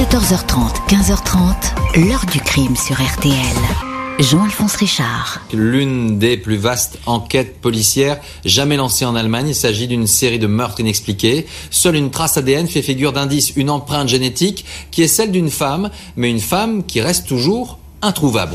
[0.00, 3.34] 14h30, 15h30, l'heure du crime sur RTL.
[4.18, 5.42] Jean-Alphonse Richard.
[5.52, 9.48] L'une des plus vastes enquêtes policières jamais lancées en Allemagne.
[9.48, 11.46] Il s'agit d'une série de meurtres inexpliqués.
[11.70, 15.90] Seule une trace ADN fait figure d'indice, une empreinte génétique qui est celle d'une femme,
[16.16, 18.54] mais une femme qui reste toujours introuvable.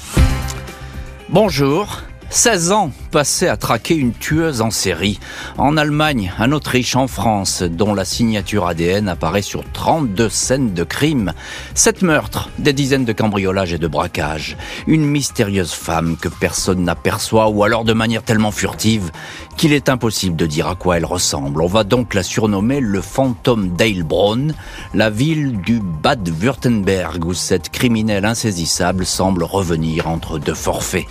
[1.29, 2.01] Bonjour.
[2.31, 5.21] 16 ans passés à traquer une tueuse en série.
[5.57, 10.83] En Allemagne, en Autriche, en France, dont la signature ADN apparaît sur 32 scènes de
[10.83, 11.31] crime.
[11.75, 14.57] Sept meurtres, des dizaines de cambriolages et de braquages.
[14.85, 19.11] Une mystérieuse femme que personne n'aperçoit ou alors de manière tellement furtive
[19.55, 21.61] qu'il est impossible de dire à quoi elle ressemble.
[21.61, 24.53] On va donc la surnommer le fantôme d'Eilbronn,
[24.93, 31.05] la ville du Bad-Württemberg où cette criminelle insaisissable semble revenir entre deux forfaits.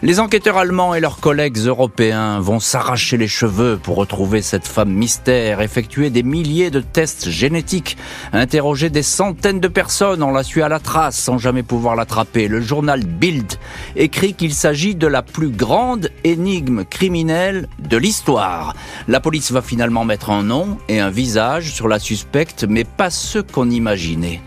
[0.00, 4.92] Les enquêteurs allemands et leurs collègues européens vont s'arracher les cheveux pour retrouver cette femme
[4.92, 7.96] mystère, effectuer des milliers de tests génétiques,
[8.32, 12.48] interroger des centaines de personnes, on la suit à la trace sans jamais pouvoir l'attraper.
[12.48, 13.54] Le journal Bild
[13.96, 18.74] écrit qu'il s'agit de la plus grande énigme criminelle de l'histoire.
[19.08, 23.10] La police va finalement mettre un nom et un visage sur la suspecte, mais pas
[23.10, 24.40] ce qu'on imaginait.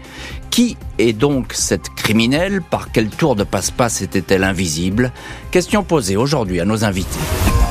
[0.54, 2.62] Qui est donc cette criminelle?
[2.62, 5.12] Par quel tour de passe-passe était-elle invisible?
[5.50, 7.10] Question posée aujourd'hui à nos invités.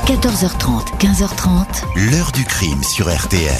[0.05, 2.11] 14h30, 15h30.
[2.11, 3.55] L'heure du crime sur RTL.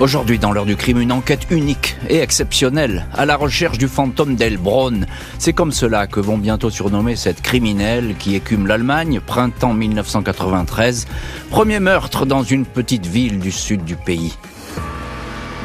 [0.00, 4.34] Aujourd'hui, dans l'heure du crime, une enquête unique et exceptionnelle à la recherche du fantôme
[4.34, 5.06] d'Elbronn.
[5.38, 11.06] C'est comme cela que vont bientôt surnommer cette criminelle qui écume l'Allemagne, printemps 1993.
[11.48, 14.34] Premier meurtre dans une petite ville du sud du pays.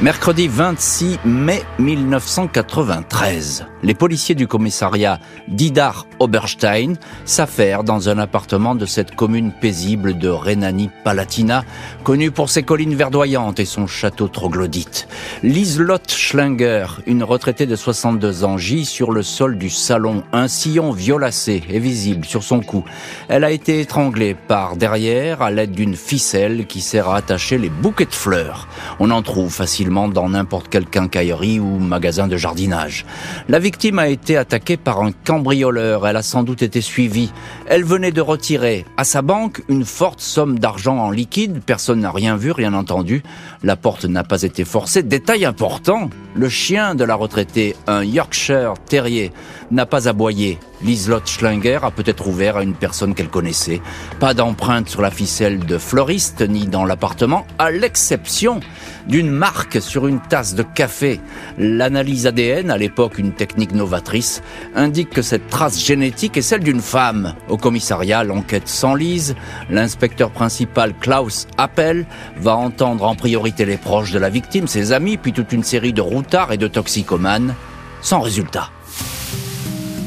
[0.02, 6.96] Mercredi 26 mai 1993, les policiers du commissariat d'Idar Oberstein
[7.26, 11.66] s'affairent dans un appartement de cette commune paisible de Rhénanie-Palatina,
[12.04, 15.08] connue pour ses collines verdoyantes et son château troglodyte.
[15.44, 20.24] Liselotte Schlinger, une retraitée de 62 ans, gît sur le sol du salon.
[20.32, 22.86] Un sillon violacé est visible sur son cou.
[23.28, 27.70] Elle a été étranglée par derrière à l'aide d'une ficelle qui sert à attacher les
[27.70, 28.70] bouquets de fleurs.
[29.00, 33.06] On en trouve facilement dans n'importe quelle quincaillerie ou magasin de jardinage.
[33.50, 36.08] La victime a été attaquée par un cambrioleur.
[36.08, 37.32] Elle a sans doute été suivie.
[37.68, 41.62] Elle venait de retirer à sa banque une forte somme d'argent en liquide.
[41.66, 43.24] Personne n'a rien vu, rien entendu.
[43.64, 45.04] La porte n'a pas été forcée.
[45.04, 49.32] Détail important, le chien de la retraitée, un Yorkshire Terrier,
[49.72, 50.60] n'a pas aboyé.
[50.84, 53.82] Liselotte Schlinger a peut-être ouvert à une personne qu'elle connaissait.
[54.20, 58.60] Pas d'empreinte sur la ficelle de fleuriste ni dans l'appartement, à l'exception
[59.08, 61.20] d'une marque sur une tasse de café.
[61.58, 64.42] L'analyse ADN, à l'époque une technique novatrice,
[64.76, 67.34] indique que cette trace génétique est celle d'une femme.
[67.50, 69.36] Au commissariat, l'enquête s'enlise.
[69.70, 72.06] L'inspecteur principal Klaus Appel
[72.38, 75.94] va entendre en priorité les proches de la victime, ses amis, puis toute une série
[75.94, 76.02] de
[76.52, 77.56] et de toxicomanes,
[78.02, 78.70] sans résultat.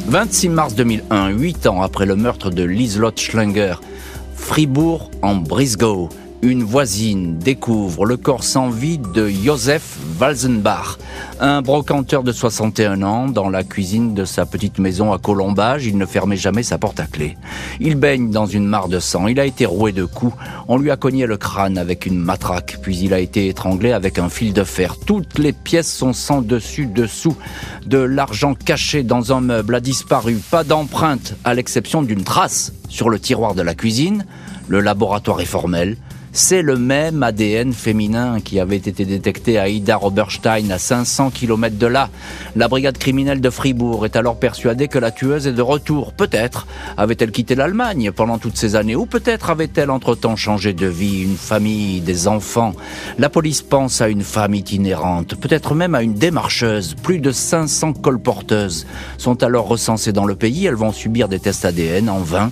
[0.09, 3.77] 26 mars 2001, 8 ans après le meurtre de Liselotte Schlinger,
[4.35, 6.09] Fribourg en Brisgau,
[6.43, 10.99] une voisine découvre le corps sans vie de Joseph Walzenbach,
[11.41, 15.87] un brocanteur de 61 ans dans la cuisine de sa petite maison à Colombage.
[15.87, 17.37] Il ne fermait jamais sa porte à clé.
[17.81, 19.27] Il baigne dans une mare de sang.
[19.27, 20.37] Il a été roué de coups.
[20.69, 24.19] On lui a cogné le crâne avec une matraque, puis il a été étranglé avec
[24.19, 24.97] un fil de fer.
[25.05, 27.37] Toutes les pièces sont sans dessus dessous.
[27.87, 30.37] De l'argent caché dans un meuble a disparu.
[30.51, 34.27] Pas d'empreinte, à l'exception d'une trace sur le tiroir de la cuisine.
[34.69, 35.97] Le laboratoire est formel.
[36.39, 41.79] C'est le même ADN féminin qui avait été détecté à Ida Oberstein, à 500 km
[41.79, 42.11] de là.
[42.57, 46.13] La brigade criminelle de Fribourg est alors persuadée que la tueuse est de retour.
[46.13, 46.67] Peut-être
[46.99, 51.39] avait-elle quitté l'Allemagne pendant toutes ces années, ou peut-être avait-elle entre-temps changé de vie, une
[51.39, 52.75] famille, des enfants.
[53.19, 56.97] La police pense à une femme itinérante, peut-être même à une démarcheuse.
[57.03, 58.87] Plus de 500 colporteuses
[59.17, 60.67] sont alors recensées dans le pays.
[60.67, 62.51] Elles vont subir des tests ADN en vain.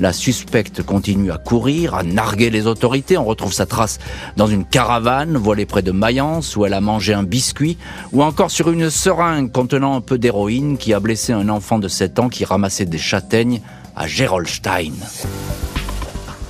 [0.00, 3.16] La suspecte continue à courir, à narguer les autorités.
[3.24, 4.00] On retrouve sa trace
[4.36, 7.78] dans une caravane voilée près de Mayence où elle a mangé un biscuit
[8.12, 11.88] ou encore sur une seringue contenant un peu d'héroïne qui a blessé un enfant de
[11.88, 13.62] 7 ans qui ramassait des châtaignes
[13.96, 14.92] à Gerolstein.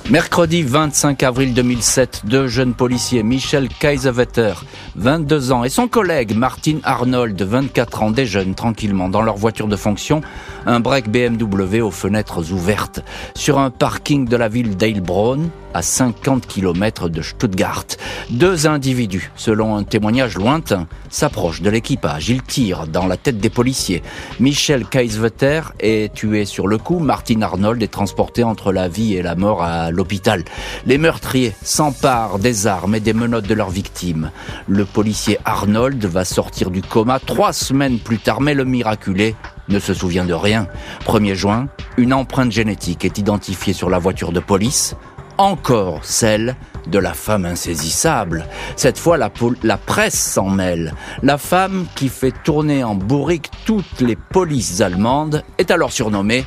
[0.09, 4.53] Mercredi 25 avril 2007, deux jeunes policiers, Michel Kaiserwetter,
[4.97, 9.77] 22 ans, et son collègue Martin Arnold, 24 ans, déjeunent tranquillement dans leur voiture de
[9.77, 10.21] fonction,
[10.65, 12.99] un break BMW aux fenêtres ouvertes.
[13.33, 17.85] Sur un parking de la ville d'Eilbronn, à 50 km de Stuttgart.
[18.29, 22.29] Deux individus, selon un témoignage lointain, s'approchent de l'équipage.
[22.29, 24.01] Ils tirent dans la tête des policiers.
[24.39, 26.99] Michel Kaisvetter est tué sur le coup.
[26.99, 30.45] Martin Arnold est transporté entre la vie et la mort à l'hôpital.
[30.85, 34.31] Les meurtriers s'emparent des armes et des menottes de leurs victimes.
[34.69, 39.35] Le policier Arnold va sortir du coma trois semaines plus tard, mais le miraculé
[39.67, 40.67] ne se souvient de rien.
[41.05, 41.67] 1er juin,
[41.97, 44.95] une empreinte génétique est identifiée sur la voiture de police,
[45.37, 46.55] encore celle
[46.87, 48.45] de la femme insaisissable.
[48.75, 49.29] Cette fois, la,
[49.77, 50.93] presse s'en mêle.
[51.23, 56.45] La femme qui fait tourner en bourrique toutes les polices allemandes est alors surnommée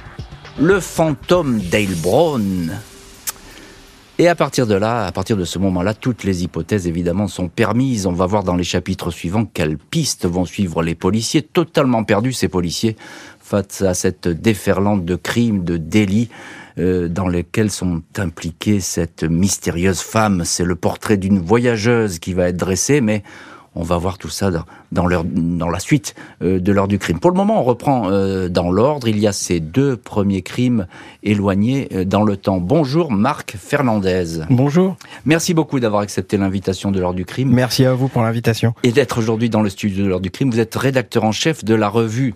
[0.58, 2.73] le fantôme d'Eilbronn.
[4.20, 7.49] Et à partir de là, à partir de ce moment-là, toutes les hypothèses évidemment sont
[7.49, 8.05] permises.
[8.05, 12.32] On va voir dans les chapitres suivants quelles pistes vont suivre les policiers, totalement perdus
[12.32, 12.96] ces policiers
[13.40, 16.31] face à cette déferlante de crimes, de délits
[16.79, 20.43] euh, dans lesquels sont impliquées cette mystérieuse femme.
[20.45, 23.23] C'est le portrait d'une voyageuse qui va être dressé, mais
[23.79, 24.51] on va voir tout ça
[24.91, 27.21] dans, la suite euh, de l'heure du crime.
[27.21, 29.07] Pour le moment, on reprend euh, dans l'ordre.
[29.07, 30.87] Il y a ces deux premiers crimes
[31.23, 32.59] éloignés euh, dans le temps.
[32.59, 34.41] Bonjour Marc Fernandez.
[34.51, 34.97] Bonjour.
[35.25, 37.53] Merci beaucoup d'avoir accepté l'invitation de l'heure du crime.
[37.53, 38.75] Merci à vous pour l'invitation.
[38.83, 40.51] Et d'être aujourd'hui dans le studio de l'heure du crime.
[40.51, 42.35] Vous êtes rédacteur en chef de la revue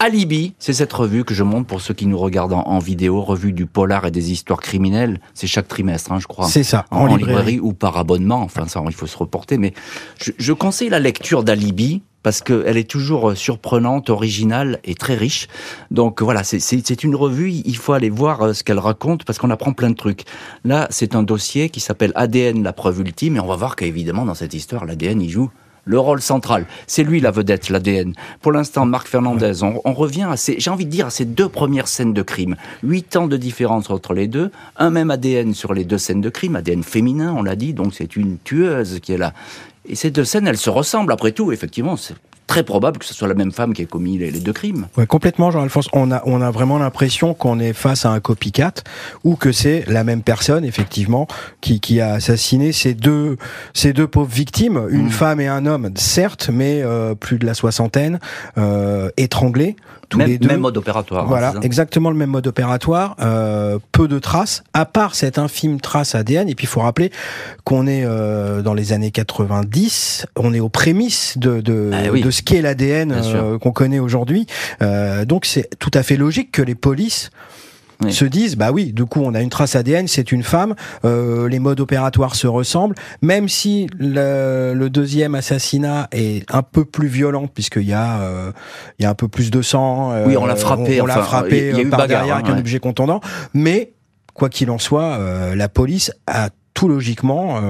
[0.00, 3.52] Alibi, c'est cette revue que je montre pour ceux qui nous regardent en, vidéo, revue
[3.52, 5.20] du polar et des histoires criminelles.
[5.34, 6.46] C'est chaque trimestre, hein, je crois.
[6.46, 7.58] C'est ça, en, librairie.
[7.60, 8.42] ou par abonnement.
[8.42, 9.58] Enfin, ça, il faut se reporter.
[9.58, 9.74] Mais
[10.22, 15.48] je, je conseille la lecture d'Alibi parce qu'elle est toujours surprenante, originale et très riche.
[15.90, 19.50] Donc voilà, c'est une revue, il faut aller voir euh, ce qu'elle raconte parce qu'on
[19.50, 20.24] apprend plein de trucs.
[20.64, 24.24] Là, c'est un dossier qui s'appelle ADN, la preuve ultime, et on va voir qu'évidemment,
[24.24, 25.50] dans cette histoire, l'ADN, il joue
[25.88, 26.66] le rôle central.
[26.86, 28.12] C'est lui la vedette, l'ADN.
[28.42, 31.48] Pour l'instant, Marc Fernandez, on, revient à ces, j'ai envie de dire, à ces deux
[31.48, 32.56] premières scènes de crime.
[32.82, 36.28] Huit ans de différence entre les deux, un même ADN sur les deux scènes de
[36.28, 39.32] crime, ADN féminin, on l'a dit, donc c'est une tueuse qui est là.
[39.88, 41.96] Et ces deux scènes, elles se ressemblent après tout, effectivement
[42.48, 44.88] très probable que ce soit la même femme qui ait commis les, deux crimes.
[44.96, 45.88] Ouais, complètement, Jean-Alphonse.
[45.92, 48.72] On a, on a vraiment l'impression qu'on est face à un copycat
[49.22, 51.28] ou que c'est la même personne, effectivement,
[51.60, 53.36] qui, qui a assassiné ces deux,
[53.74, 55.10] ces deux pauvres victimes, une mm.
[55.10, 58.18] femme et un homme, certes, mais euh, plus de la soixantaine,
[58.56, 59.76] euh, étranglés.
[60.08, 60.48] Tous même, les deux.
[60.48, 61.24] même mode opératoire.
[61.24, 63.14] Hein, voilà, exactement le même mode opératoire.
[63.20, 66.48] Euh, peu de traces, à part cette infime trace ADN.
[66.48, 67.10] Et puis il faut rappeler
[67.64, 72.30] qu'on est euh, dans les années 90, on est aux prémices de, de, ah de
[72.30, 74.46] ce qu'est l'ADN euh, qu'on connaît aujourd'hui.
[74.80, 77.30] Euh, donc c'est tout à fait logique que les polices
[78.08, 80.74] se disent bah oui du coup on a une trace ADN c'est une femme
[81.04, 86.84] euh, les modes opératoires se ressemblent même si le, le, deuxième assassinat est un peu
[86.84, 88.52] plus violent puisqu'il y a euh,
[88.98, 91.72] il y a un peu plus de sang oui on l'a frappé on, l'a frappé
[91.72, 93.20] y a eu par derrière avec un objet contondant.
[93.54, 93.92] Mais
[94.34, 95.18] quoi qu'il en soit
[95.54, 97.60] la police a tout logiquement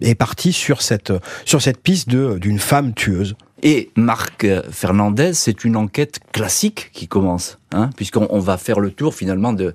[0.00, 1.12] est partie sur cette
[1.44, 7.08] sur cette piste de d'une femme tueuse et Marc Fernandez, c'est une enquête classique qui
[7.08, 9.74] commence, hein, puisqu'on va faire le tour finalement de,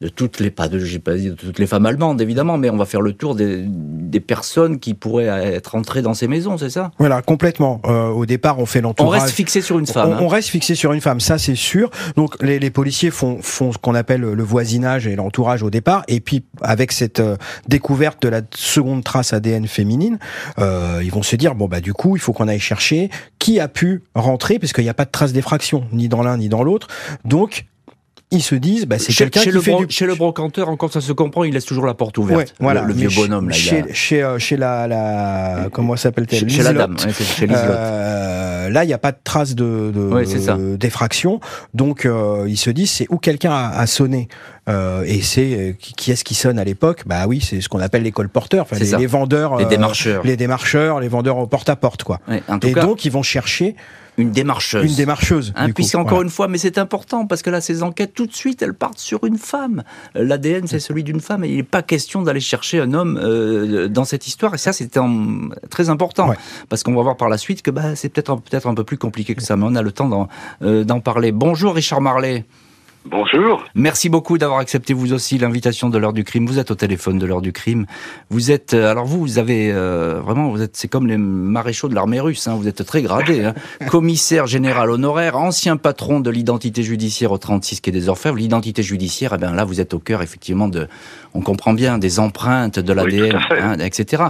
[0.00, 2.70] de toutes les pas de j'ai pas dit de toutes les femmes allemandes évidemment mais
[2.70, 6.56] on va faire le tour des, des personnes qui pourraient être entrées dans ces maisons
[6.56, 6.92] c'est ça?
[6.98, 7.80] Voilà complètement.
[7.84, 9.20] Euh, au départ on fait l'entourage.
[9.20, 10.28] on reste fixé sur une femme on, hein.
[10.28, 11.90] reste fixé sur une femme ça c'est sûr.
[12.16, 16.04] Donc les, les, policiers font font ce qu'on appelle le voisinage et l'entourage au départ.
[16.06, 17.36] Et puis avec cette euh,
[17.66, 20.18] découverte de la seconde trace ADN féminine
[20.58, 23.58] euh, ils vont se dire bon bah du coup il faut qu'on aille chercher qui
[23.58, 26.48] a pu rentrer parce qu'il n'y a pas de trace d'effraction ni dans l'un ni
[26.48, 26.86] dans l'autre.
[27.24, 27.66] Donc
[28.30, 29.86] ils se disent, bah, c'est quelqu'un qui le fait du...
[29.88, 32.54] Chez le brocanteur, encore ça se comprend, il laisse toujours la porte ouverte.
[32.60, 33.54] voilà, le, vieux bonhomme là.
[33.54, 36.48] Chez, chez, euh, chez la, la, comment s'appelle-t-elle?
[36.48, 41.40] Chez, la dame, chez euh, Là, il n'y a pas de trace de, de d'effraction,
[41.72, 44.28] donc euh, ils se disent, c'est où quelqu'un a, a, sonné.
[44.68, 47.04] Euh, et c'est euh, qui est-ce qui sonne à l'époque?
[47.06, 50.36] Bah oui, c'est ce qu'on appelle les colporteurs, enfin, les, les, vendeurs, les démarcheurs, les
[50.36, 52.20] démarcheurs, les vendeurs au porte à porte, quoi.
[52.62, 53.74] et donc ils vont chercher
[54.18, 54.90] une démarcheuse.
[54.90, 55.52] Une démarcheuse.
[55.56, 58.60] Hein, Puisqu'encore une fois, mais c'est important, parce que là, ces enquêtes, tout de suite,
[58.60, 59.84] elles partent sur une femme.
[60.14, 63.88] L'ADN, c'est celui d'une femme, et il n'est pas question d'aller chercher un homme euh,
[63.88, 64.54] dans cette histoire.
[64.54, 64.98] Et ça, c'est
[65.70, 66.34] très important,
[66.68, 68.98] parce qu'on va voir par la suite que bah, c'est peut-être peut-être un peu plus
[68.98, 70.28] compliqué que ça, mais on a le temps d'en
[70.62, 71.32] euh, parler.
[71.32, 72.44] Bonjour Richard Marlet.
[73.04, 73.64] Bonjour.
[73.74, 76.46] Merci beaucoup d'avoir accepté vous aussi l'invitation de l'heure du crime.
[76.46, 77.86] Vous êtes au téléphone de l'heure du crime.
[78.28, 81.88] Vous êtes, euh, alors vous, vous avez euh, vraiment, vous êtes, c'est comme les maréchaux
[81.88, 82.48] de l'armée russe.
[82.48, 83.44] Hein, vous êtes très gradé.
[83.44, 83.54] Hein.
[83.88, 88.36] Commissaire général honoraire, ancien patron de l'identité judiciaire au 36 quai des Orfèvres.
[88.36, 90.88] L'identité judiciaire, eh bien là, vous êtes au cœur effectivement de,
[91.34, 94.24] on comprend bien, des empreintes de l'ADN, hein, etc.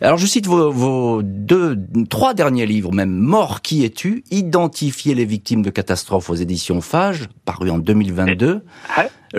[0.00, 1.78] Alors je cite vos, vos, deux,
[2.08, 4.24] trois derniers livres, même Mort qui es-tu?
[4.30, 8.60] Identifier les victimes de catastrophes aux éditions Fage, paru en 2020 2022.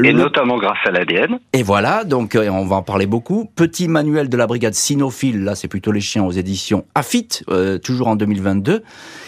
[0.03, 1.39] Et notamment grâce à l'ADN.
[1.53, 3.49] Et voilà, donc euh, on va en parler beaucoup.
[3.55, 7.77] Petit manuel de la brigade cynophile, là c'est plutôt les chiens aux éditions AFIT, euh,
[7.77, 8.83] toujours en 2022.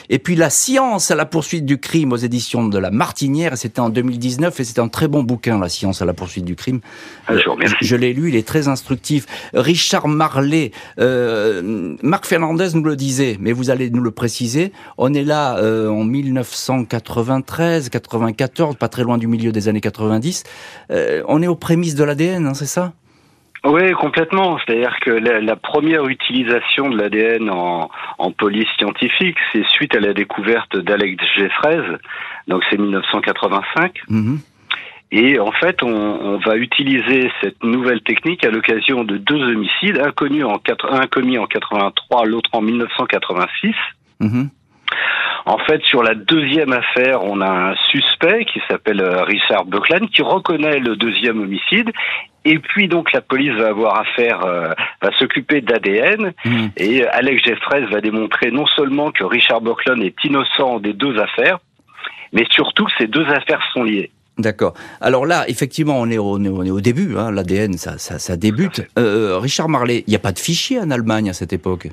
[0.09, 3.79] Et puis La science à la poursuite du crime aux éditions de La Martinière, c'était
[3.79, 6.79] en 2019 et c'était un très bon bouquin, La science à la poursuite du crime.
[7.27, 7.33] Ah,
[7.81, 9.25] je, l'ai lu, il est très instructif.
[9.53, 15.13] Richard Marley, euh, Marc Fernandez nous le disait, mais vous allez nous le préciser, on
[15.13, 20.43] est là euh, en 1993, 94, pas très loin du milieu des années 90.
[20.91, 22.93] Euh, on est aux prémices de l'ADN, hein, c'est ça?
[23.63, 24.57] Oui, complètement.
[24.59, 27.89] C'est-à-dire que la, première utilisation de l'ADN en,
[28.37, 31.97] police scientifique, c'est suite à la découverte d'Alex Jeffreys,
[32.47, 33.99] donc c'est 1985.
[34.09, 34.39] Mhm.
[35.11, 40.11] Et en fait, on, va utiliser cette nouvelle technique à l'occasion de deux homicides, un,
[40.11, 43.73] connu en, un commis en 83, l'autre en 1986.
[44.19, 44.49] Mhm.
[45.45, 50.09] En fait, sur la deuxième affaire, on a un suspect qui s'appelle euh, Richard Buckland
[50.09, 51.91] qui reconnaît le deuxième homicide
[52.47, 56.67] et puis donc la police va avoir affaire, euh, va s'occuper d'ADN mmh.
[56.77, 61.59] et Alex Jeffreys va démontrer non seulement que Richard Buckland est innocent des deux affaires,
[62.31, 64.11] mais surtout que ces deux affaires sont liées.
[64.37, 64.75] D'accord.
[65.01, 67.17] Alors là, effectivement, on est au, on est au début.
[67.17, 68.81] Hein, L'ADN, ça, ça, ça, débute.
[68.99, 71.87] Euh, Richard Marley, il n'y a pas de fichier en Allemagne à cette époque?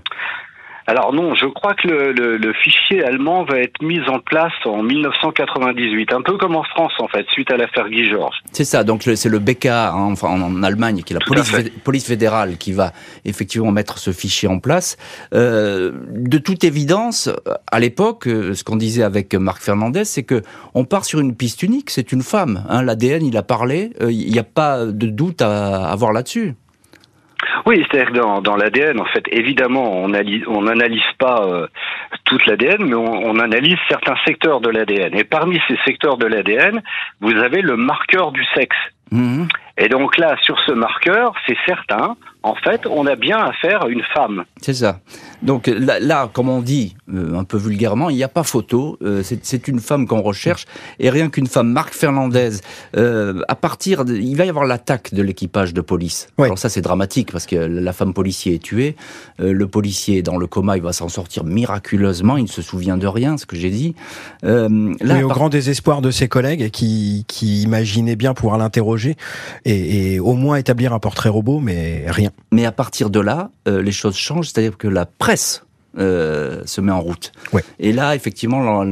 [0.87, 4.53] Alors non, je crois que le, le, le, fichier allemand va être mis en place
[4.67, 8.37] en 1998, un peu comme en France en fait, suite à l'affaire Guy Georges.
[8.53, 12.07] C'est ça, donc c'est le BK hein, enfin, en, Allemagne, qui est la police, police,
[12.07, 12.93] fédérale, qui va
[13.25, 14.99] effectivement mettre ce fichier en place.
[15.33, 17.31] Euh, de toute évidence,
[17.71, 20.43] à l'époque, euh, ce qu'on disait avec Marc Fernandez, c'est que
[20.75, 22.65] on part sur une piste unique, c'est une femme.
[22.69, 26.55] Hein, L'ADN, il a parlé, euh, il n'y a pas de doute à avoir là-dessus.
[27.67, 31.67] Oui, c'est-à-dire que dans, dans l'ADN, en fait, évidemment, on n'analyse pas euh,
[32.25, 35.15] toute l'ADN, mais on, on, analyse certains secteurs de l'ADN.
[35.17, 36.83] Et parmi ces secteurs de l'ADN,
[37.21, 38.77] vous avez le marqueur du sexe.
[39.11, 39.45] Mmh.
[39.79, 43.89] Et donc là, sur ce marqueur, c'est certain, en fait, on a bien affaire à
[43.89, 44.45] une femme.
[44.59, 44.99] C'est ça.
[45.45, 48.97] Donc là, comme on dit euh, un peu vulgairement, il n'y a pas photo.
[49.03, 50.65] Euh, c'est une femme qu'on recherche
[50.99, 51.71] et rien qu'une femme.
[51.71, 52.51] Marc Fernandez,
[52.97, 56.29] euh, à partir, de, il va y avoir l'attaque de l'équipage de police.
[56.39, 58.97] Alors ça, c'est dramatique parce que la femme policier est tuée,
[59.39, 62.39] le policier est dans le coma, il va s'en sortir miraculeusement.
[62.39, 63.95] Il ne se souvient de rien, ce que j'ai dit.
[64.43, 69.17] là, Mais au grand désespoir de ses collègues qui, qui imaginaient bien pouvoir l'interroger
[69.65, 72.31] et, et au moins établir un portrait robot, mais rien.
[72.51, 75.34] Mais à partir de là, les choses changent, c'est-à-dire que la presse
[75.97, 77.31] euh, se met en route.
[77.79, 78.85] Et là, effectivement,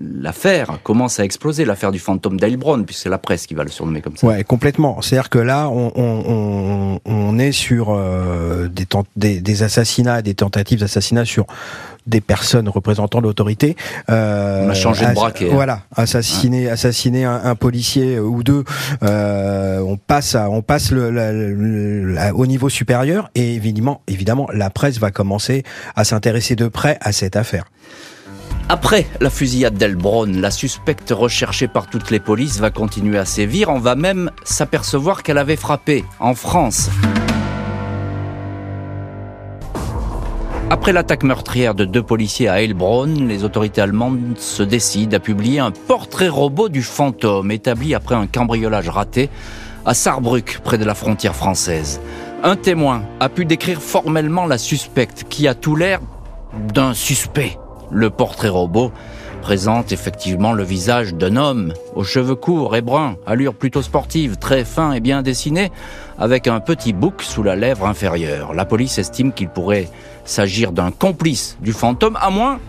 [0.00, 3.70] l'affaire commence à exploser, l'affaire du fantôme d'Heilbronn, puisque c'est la presse qui va le
[3.70, 4.26] surnommer comme ça.
[4.26, 5.00] Ouais, complètement.
[5.00, 11.46] C'est-à-dire que là, on, est sur euh, des, des, des assassinats, des tentatives d'assassinat sur
[12.06, 13.76] des personnes représentant l'autorité.
[14.10, 15.50] Euh, on a changé de braquet.
[15.50, 15.54] Hein.
[15.54, 18.64] Voilà, assassiner, assassiner un, policier ou deux.
[19.02, 24.98] Euh, on passe, à, on passe le, au niveau supérieur et évidemment, évidemment, la presse
[24.98, 25.62] va commencer
[25.96, 27.64] à s'intéresser de près à cette affaire.
[28.68, 33.68] Après la fusillade d'Elbron, la suspecte recherchée par toutes les polices va continuer à sévir.
[33.68, 36.88] On va même s'apercevoir qu'elle avait frappé en France.
[40.72, 45.58] Après l'attaque meurtrière de deux policiers à Heilbronn, les autorités allemandes se décident à publier
[45.58, 49.28] un portrait robot du fantôme établi après un cambriolage raté
[49.84, 52.00] à Saarbrück, près de la frontière française.
[52.42, 56.00] Un témoin a pu décrire formellement la suspecte qui a tout l'air
[56.72, 57.58] d'un suspect.
[57.90, 58.92] Le portrait robot
[59.42, 64.64] présente effectivement le visage d'un homme, aux cheveux courts et bruns, allure plutôt sportive, très
[64.64, 65.70] fin et bien dessiné,
[66.18, 68.54] avec un petit bouc sous la lèvre inférieure.
[68.54, 69.90] La police estime qu'il pourrait
[70.24, 72.60] s'agir d'un complice du fantôme, à moins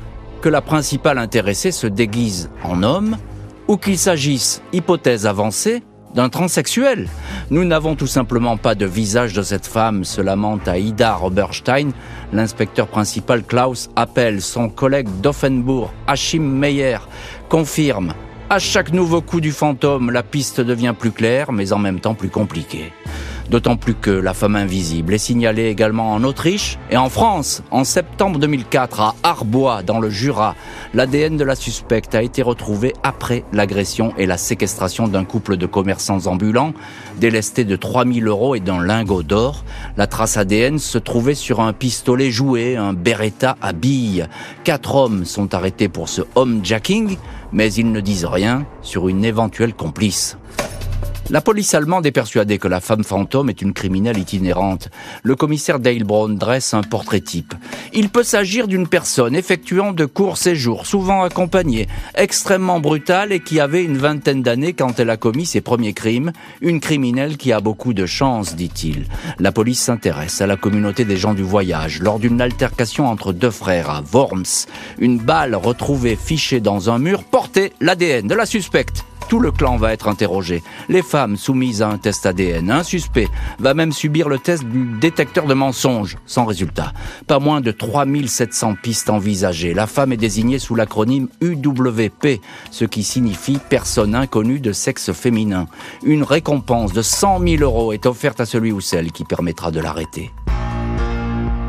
[0.42, 3.18] que la principale intéressée se déguise en homme,
[3.68, 5.84] ou qu'il s'agisse, hypothèse avancée,
[6.14, 7.08] d'un transsexuel.
[7.50, 11.92] Nous n'avons tout simplement pas de visage de cette femme, se lamente à Ida Roberstein.
[12.32, 16.98] L'inspecteur principal Klaus appelle son collègue d'Offenbourg, Achim Meyer,
[17.50, 18.14] confirme.
[18.50, 22.14] À chaque nouveau coup du fantôme, la piste devient plus claire, mais en même temps
[22.14, 22.92] plus compliquée.
[23.50, 27.62] D'autant plus que la femme invisible est signalée également en Autriche et en France.
[27.72, 30.56] En septembre 2004, à Arbois, dans le Jura,
[30.94, 35.66] l'ADN de la suspecte a été retrouvé après l'agression et la séquestration d'un couple de
[35.66, 36.74] commerçants ambulants,
[37.20, 39.66] délestés de 3000 euros et d'un lingot d'or.
[39.98, 44.28] La trace ADN se trouvait sur un pistolet joué, un Beretta à billes.
[44.64, 47.18] Quatre hommes sont arrêtés pour ce homejacking,
[47.52, 50.38] mais ils ne disent rien sur une éventuelle complice.
[51.30, 54.90] La police allemande est persuadée que la femme fantôme est une criminelle itinérante.
[55.24, 57.56] Le commissaire Dale Brown dresse un portrait type.
[57.94, 63.62] Il peut s'agir d'une personne effectuant de courts séjours, souvent accompagnée, extrêmement brutale et qui
[63.62, 66.34] avait une vingtaine d'années quand elle a commis ses premiers crimes.
[66.62, 69.06] Une criminelle qui a beaucoup de chance, dit-il.
[69.40, 73.50] La police s'intéresse à la communauté des gens du voyage lors d'une altercation entre deux
[73.50, 74.68] frères à Worms.
[75.00, 79.06] Une balle retrouvée fichée dans un mur portait l'ADN de la suspecte.
[79.30, 80.64] Tout le clan va être interrogé.
[80.90, 82.70] Les femmes soumises à un test ADN.
[82.70, 86.94] Un suspect va même subir le test du détecteur de mensonges, sans résultat.
[87.28, 89.74] Pas moins de 3700 pistes envisagées.
[89.74, 95.68] La femme est désignée sous l'acronyme UWP, ce qui signifie personne inconnue de sexe féminin.
[96.04, 99.80] Une récompense de 100 000 euros est offerte à celui ou celle qui permettra de
[99.80, 100.32] l'arrêter.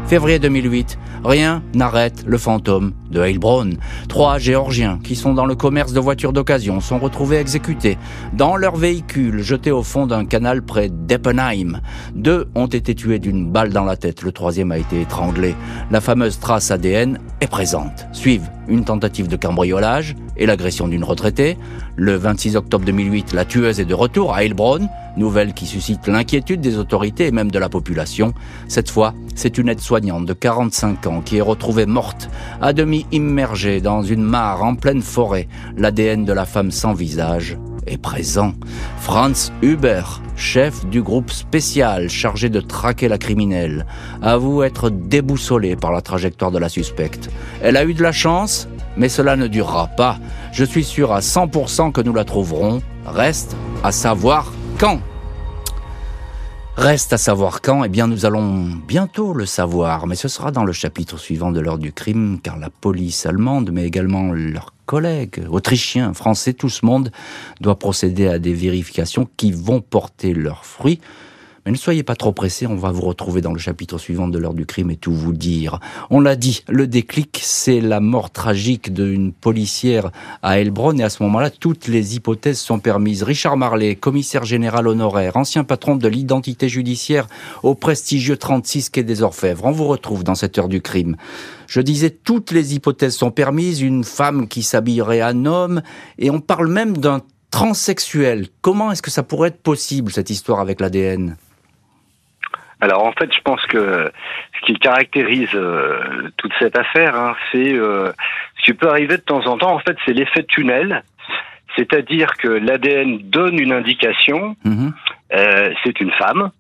[0.07, 3.77] Février 2008, rien n'arrête le fantôme de Heilbronn.
[4.09, 7.99] Trois Géorgiens qui sont dans le commerce de voitures d'occasion sont retrouvés exécutés
[8.33, 11.81] dans leur véhicule jeté au fond d'un canal près d'Eppenheim.
[12.15, 15.55] Deux ont été tués d'une balle dans la tête, le troisième a été étranglé.
[15.91, 18.07] La fameuse trace ADN est présente.
[18.13, 21.57] Suivent une tentative de cambriolage et l'agression d'une retraitée.
[21.97, 26.61] Le 26 octobre 2008, la tueuse est de retour à Heilbronn, nouvelle qui suscite l'inquiétude
[26.61, 28.35] des autorités et même de la population.
[28.69, 32.29] Cette fois, c'est une aide-soignante de 45 ans qui est retrouvée morte,
[32.61, 35.49] à demi immergée dans une mare en pleine forêt.
[35.77, 38.53] L'ADN de la femme sans visage est présent.
[38.99, 40.03] Franz Huber,
[40.37, 43.87] chef du groupe spécial chargé de traquer la criminelle,
[44.23, 47.31] avoue être déboussolé par la trajectoire de la suspecte.
[47.63, 50.19] Elle a eu de la chance, mais cela ne durera pas.
[50.53, 52.81] Je suis sûr à 100% que nous la trouverons.
[53.07, 55.01] Reste à savoir quand.
[56.77, 60.65] Reste à savoir quand, eh bien nous allons bientôt le savoir, mais ce sera dans
[60.65, 65.47] le chapitre suivant de l'heure du crime, car la police allemande, mais également leurs collègues,
[65.49, 67.13] autrichiens, français, tout ce monde
[67.61, 71.01] doit procéder à des vérifications qui vont porter leurs fruits.
[71.67, 74.39] Mais ne soyez pas trop pressés, on va vous retrouver dans le chapitre suivant de
[74.39, 75.81] l'heure du crime et tout vous dire.
[76.11, 80.11] On l'a dit, le déclic, c'est la mort tragique d'une policière
[80.43, 83.23] à Elbron et à ce moment-là, toutes les hypothèses sont permises.
[83.23, 87.29] Richard Marley, commissaire général honoraire, ancien patron de l'identité judiciaire
[87.63, 89.65] au prestigieux 36 quai des Orfèvres.
[89.65, 91.17] On vous retrouve dans cette heure du crime.
[91.67, 95.81] Je disais, toutes les hypothèses sont permises, une femme qui s'habillerait en homme,
[96.19, 98.49] et on parle même d'un transsexuel.
[98.61, 101.37] Comment est-ce que ça pourrait être possible, cette histoire avec l'ADN
[102.81, 104.11] alors en fait, je pense que
[104.55, 108.13] ce qui caractérise euh, toute cette affaire, hein, c'est euh,
[108.59, 109.75] ce qui peut arriver de temps en temps.
[109.75, 111.03] En fait, c'est l'effet tunnel,
[111.77, 114.57] c'est-à-dire que l'ADN donne une indication.
[114.65, 114.93] Mhm.
[115.33, 116.51] Euh, c'est une femme.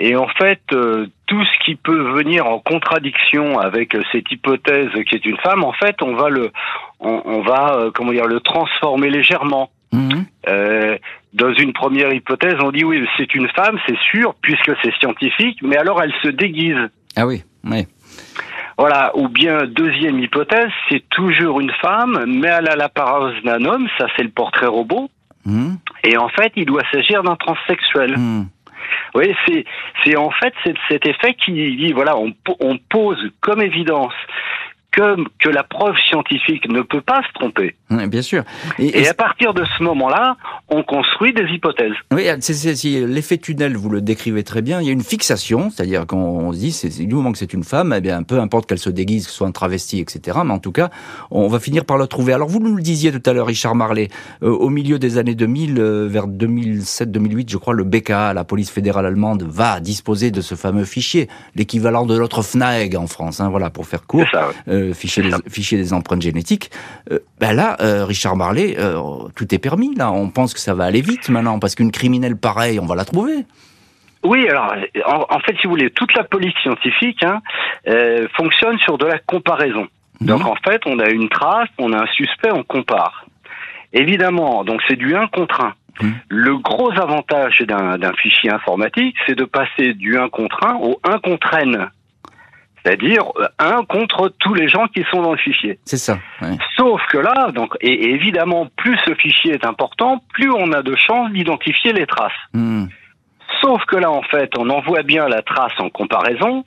[0.00, 5.26] Et en fait, tout ce qui peut venir en contradiction avec cette hypothèse qui est
[5.26, 6.52] une femme, en fait, on va le,
[7.00, 9.70] on, va, comment dire, le transformer légèrement.
[9.92, 10.24] Mhm.
[11.34, 15.58] Dans une première hypothèse, on dit oui, c'est une femme, c'est sûr, puisque c'est scientifique,
[15.62, 16.88] mais alors elle se déguise.
[17.16, 17.86] Ah oui, oui.
[18.78, 23.88] Voilà, ou bien deuxième hypothèse, c'est toujours une femme, mais elle a l'apparence d'un homme,
[23.98, 25.10] ça c'est le portrait robot,
[25.44, 25.78] mhm.
[26.04, 28.16] et en fait il doit s'agir d'un transsexuel.
[28.16, 28.46] Mhm.
[29.14, 29.64] Oui, c'est
[30.04, 30.54] c'est en fait
[30.88, 34.14] cet effet qui dit voilà, on, on pose comme évidence
[34.90, 37.76] que, la preuve scientifique ne peut pas se tromper.
[37.90, 38.42] bien sûr.
[38.78, 40.36] Et, à partir de ce moment-là,
[40.68, 41.94] on construit des hypothèses.
[42.12, 44.80] Oui, c'est l'effet tunnel, vous le décrivez très bien.
[44.80, 47.64] Il y a une fixation, c'est-à-dire qu'on se dit, c'est du moment que c'est une
[47.64, 50.38] femme, eh bien, peu importe qu'elle se déguise, que ce soit un travesti, etc.
[50.44, 50.90] Mais en tout cas,
[51.30, 52.32] on va finir par la trouver.
[52.32, 54.08] Alors, vous nous le disiez tout à l'heure, Richard Marley,
[54.42, 58.70] euh, au milieu des années 2000, euh, vers 2007-2008, je crois, le BKA, la police
[58.70, 63.48] fédérale allemande, va disposer de ce fameux fichier, l'équivalent de notre FNAEG en France, hein,
[63.48, 64.24] voilà, pour faire court.
[64.30, 66.70] Ça, euh, fichier, des, fichier des empreintes génétiques.
[67.10, 69.00] Euh, ben là, euh, Richard Marley, euh,
[69.36, 69.94] tout est permis.
[69.94, 72.94] Là, on pense que ça va aller vite maintenant parce qu'une criminelle pareille, on va
[72.94, 73.44] la trouver.
[74.24, 74.74] Oui, alors
[75.30, 77.40] en, fait, si vous voulez, toute la police scientifique hein,
[78.36, 79.86] fonctionne sur de la comparaison.
[80.20, 80.26] Mhm.
[80.26, 83.26] Donc en fait, on a une trace, on a un suspect, on compare.
[83.92, 85.74] Évidemment, donc c'est du 1 contre 1.
[86.00, 86.14] Mhm.
[86.28, 91.18] Le gros avantage d'un fichier informatique, c'est de passer du 1 contre 1 au 1
[91.18, 91.90] contre N.
[92.84, 95.78] C'est-à-dire euh, un contre tous les gens qui sont dans le fichier.
[95.84, 96.18] C'est ça.
[96.76, 100.96] Sauf que là, donc, et, évidemment, plus ce fichier est important, plus on a de
[100.96, 102.32] chances d'identifier les traces.
[102.52, 102.86] Hmm.
[103.60, 106.64] Sauf que là, en fait, on envoie bien la trace en comparaison,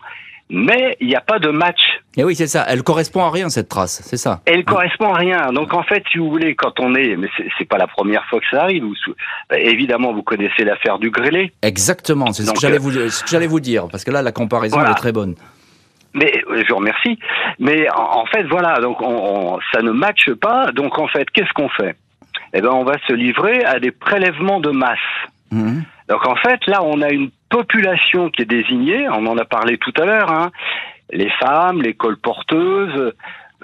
[0.50, 1.80] mais il n'y a pas de match.
[2.18, 2.66] Et oui, c'est ça.
[2.68, 4.42] Elle correspond à rien cette trace, c'est ça.
[4.46, 5.54] Elle correspond à rien.
[5.54, 8.40] Donc en fait, si vous voulez, quand on est, mais c'est pas la première fois
[8.40, 8.84] que ça arrive.
[9.50, 11.54] Bah, évidemment, vous connaissez l'affaire du grêlé.
[11.62, 12.34] Exactement.
[12.34, 12.92] C'est ce que j'allais vous,
[13.28, 15.36] j'allais vous dire, parce que là, la comparaison est très bonne.
[16.14, 17.20] Mais je vous remercie.
[17.60, 20.72] Mais en, fait, voilà, donc on, ça ne matche pas.
[20.72, 21.96] Donc en fait, qu'est-ce qu'on fait?
[22.54, 25.00] Eh ben, on va se livrer à des prélèvements de masse.
[25.52, 25.82] Mmh.
[26.10, 29.78] Donc en fait, là, on a une population qui est désignée, on en a parlé
[29.78, 30.52] tout à l'heure, hein,
[31.12, 33.14] les femmes, les colporteuses,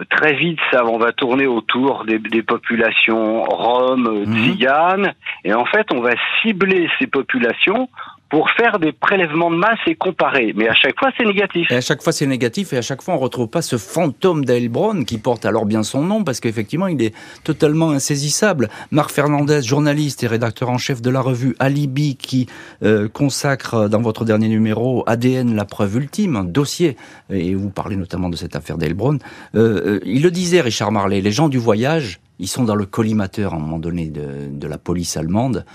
[0.09, 4.35] très vite, ça, on va tourner autour des, des populations roms, mmh.
[4.35, 7.89] tziganes, et en fait, on va cibler ces populations
[8.29, 10.53] pour faire des prélèvements de masse et comparer.
[10.55, 11.71] Mais à chaque fois, c'est négatif.
[11.71, 14.43] Et à chaque fois, c'est négatif, et à chaque fois, on retrouve pas ce fantôme
[14.43, 18.69] d'Heilbronn qui porte alors bien son nom, parce qu'effectivement, il est totalement insaisissable.
[18.91, 22.47] Marc Fernandez, journaliste et rédacteur en chef de la revue Alibi, qui
[22.83, 26.97] euh, consacre dans votre dernier numéro ADN la preuve ultime, un dossier,
[27.29, 29.19] et vous parlez notamment de cette affaire d'Heilbronn.
[29.55, 32.85] Euh, euh, il le disait, Richard Marley, les gens du voyage, ils sont dans le
[32.85, 35.65] collimateur à un moment donné de la police allemande.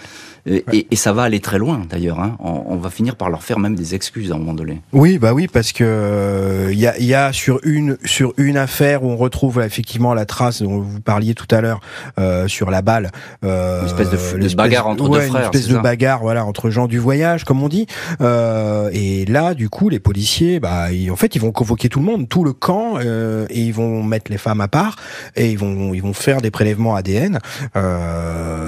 [0.44, 2.18] Et, et, ça va aller très loin d'ailleurs.
[2.18, 2.36] Hein.
[2.40, 4.80] On, on, va finir par leur faire même des excuses à un moment donné.
[4.92, 8.56] Oui, bah oui, parce que il euh, y, a, y, a, sur une sur une
[8.56, 11.80] affaire où on retrouve effectivement la trace dont vous parliez tout à l'heure
[12.18, 13.12] euh, sur la balle.
[13.44, 15.42] Euh, une espèce de, de bagarre entre deux frères.
[15.42, 17.86] Une espèce de bagarre, voilà, entre gens du voyage, comme on dit.
[18.20, 22.06] Euh, et là, du coup, les policiers, bah, en fait, ils vont convoquer tout le
[22.06, 24.96] monde, tout le camp, euh, et ils vont mettre les femmes à part
[25.36, 27.38] et ils vont ils vont faire des prélèvements ADN.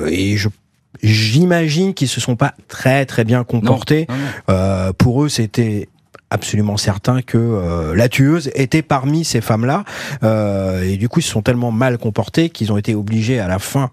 [0.07, 0.49] et je
[1.05, 4.07] J'imagine qu'ils se sont pas très très bien comportés.
[4.49, 5.89] Euh, pour eux, c'était
[6.31, 9.85] absolument certain que euh, la tueuse était parmi ces femmes-là.
[10.23, 13.49] Euh, et du coup, ils se sont tellement mal comportés qu'ils ont été obligés à
[13.49, 13.91] la fin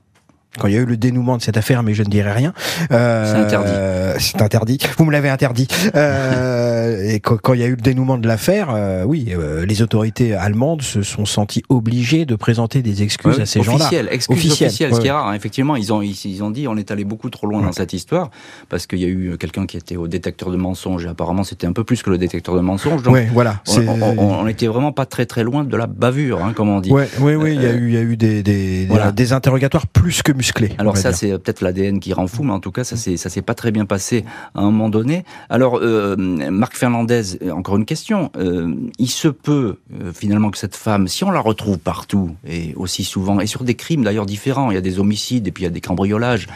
[0.60, 2.54] quand il y a eu le dénouement de cette affaire, mais je ne dirai rien.
[2.92, 4.20] Euh, c'est interdit.
[4.20, 4.78] C'est interdit.
[4.98, 5.68] Vous me l'avez interdit.
[5.96, 9.34] Euh, et quand, quand, il y a eu le dénouement de l'affaire, euh, oui,
[9.66, 13.86] les autorités allemandes se sont senties obligées de présenter des excuses à ces gens-là.
[13.86, 15.28] Officielles, excuses officielles, ce qui est rare.
[15.28, 15.34] Hein.
[15.34, 18.30] Effectivement, ils ont, ils, ont dit, on est allé beaucoup trop loin dans cette histoire,
[18.68, 21.68] parce qu'il y a eu quelqu'un qui était au détecteur de mensonges, et apparemment c'était
[21.68, 23.04] un peu plus que le détecteur de mensonges.
[23.04, 23.62] Donc, voilà.
[23.68, 26.82] On, on, on, était vraiment pas très très loin de la bavure, hein, comme on
[26.82, 26.92] dit.
[26.92, 29.12] oui, oui, il y a eu, il y a eu des, des, voilà.
[29.12, 30.32] des interrogatoires plus que
[30.78, 33.30] alors ça, c'est peut-être l'ADN qui rend fou, mais en tout cas, ça c'est ça
[33.30, 34.26] s'est pas très bien passé
[34.56, 35.24] à un moment donné.
[35.50, 38.32] Alors, euh, Marc Fernandez, encore une question.
[38.38, 42.74] Euh, il se peut euh, finalement que cette femme, si on la retrouve partout et
[42.76, 45.64] aussi souvent, et sur des crimes d'ailleurs différents, il y a des homicides et puis
[45.64, 46.48] il y a des cambriolages,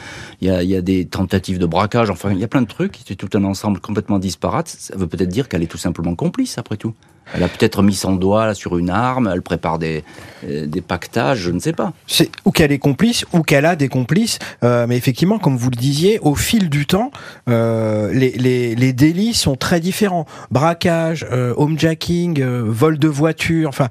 [0.42, 2.62] il y a, il y a des tentatives de braquage, enfin, il y a plein
[2.62, 3.00] de trucs.
[3.08, 4.68] C'est tout un ensemble complètement disparate.
[4.68, 6.94] Ça veut peut-être dire qu'elle est tout simplement complice après tout.
[7.34, 10.04] Elle a peut-être mis son doigt sur une arme, elle prépare des,
[10.48, 11.94] euh, des pactages, je ne sais pas.
[12.08, 14.38] C'est ou qu'elle est complice, ou qu'elle a des complices.
[14.64, 17.12] Euh, mais effectivement, comme vous le disiez, au fil du temps,
[17.50, 20.26] euh, les, les, les, délits sont très différents.
[20.52, 21.26] Braquage,
[21.58, 23.90] homejacking, vol de voiture, enfin,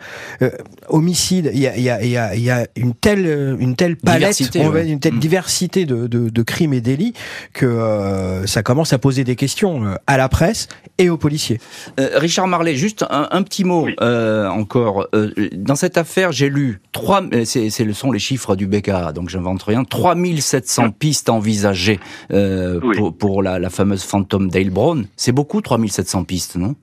[0.88, 1.50] homicide.
[1.52, 4.74] Il y a, y, a, y, a, y a, une telle, une telle palette, on
[4.76, 5.18] une telle mmh.
[5.18, 7.14] diversité de, de, de, crimes et délits
[7.52, 10.68] que ça commence à poser des questions à la presse
[10.98, 11.60] et aux policiers.
[11.98, 15.06] Richard Marlet, juste un un, petit mot euh, encore.
[15.14, 17.22] Euh, dans cette affaire, j'ai lu trois.
[17.32, 19.84] Euh, c'est, ce sont les chiffres du BKA, donc j'invente rien.
[19.84, 22.00] 3700 pistes envisagées
[22.32, 25.06] euh, pour, pour la, la, fameuse fantôme Brown.
[25.16, 26.74] C'est beaucoup, 3700 pistes, non?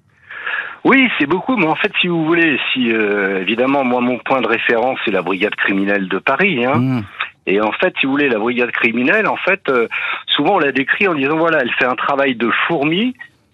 [0.84, 4.42] Oui, c'est beaucoup, mais en fait, si vous voulez, si euh, évidemment, moi, mon point
[4.42, 6.66] de référence, c'est la brigade criminelle de Paris.
[6.66, 6.78] Hein.
[6.78, 7.04] Mmh.
[7.48, 9.88] Et en fait, si vous voulez, la brigade criminelle, en fait, euh,
[10.28, 13.14] souvent on la décrit en disant voilà, elle fait un travail de fourmi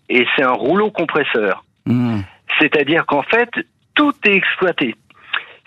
[0.10, 1.66] et c'est un rouleau compresseur.
[1.86, 2.20] Mmh.
[2.60, 3.50] C'est-à-dire qu'en fait,
[3.96, 4.96] tout est exploité.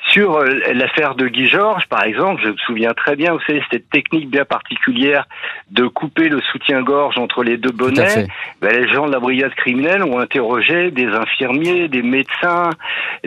[0.09, 3.63] Sur euh, l'affaire de Guy Georges, par exemple, je me souviens très bien, vous savez,
[3.71, 5.29] cette technique bien particulière
[5.71, 8.27] de couper le soutien-gorge entre les deux bonnets.
[8.61, 12.71] Ben, les gens de la brigade criminelle ont interrogé des infirmiers, des médecins,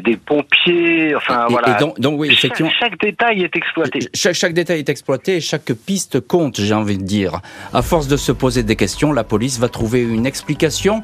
[0.01, 1.77] des pompiers, enfin voilà.
[1.77, 3.99] Et donc, donc oui, effectivement, chaque, chaque, détail est exploité.
[4.13, 7.39] Chaque, chaque détail est exploité et chaque piste compte, j'ai envie de dire.
[7.71, 11.03] À force de se poser des questions, la police va trouver une explication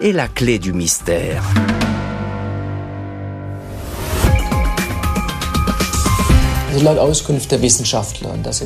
[0.00, 1.42] et la clé du mystère.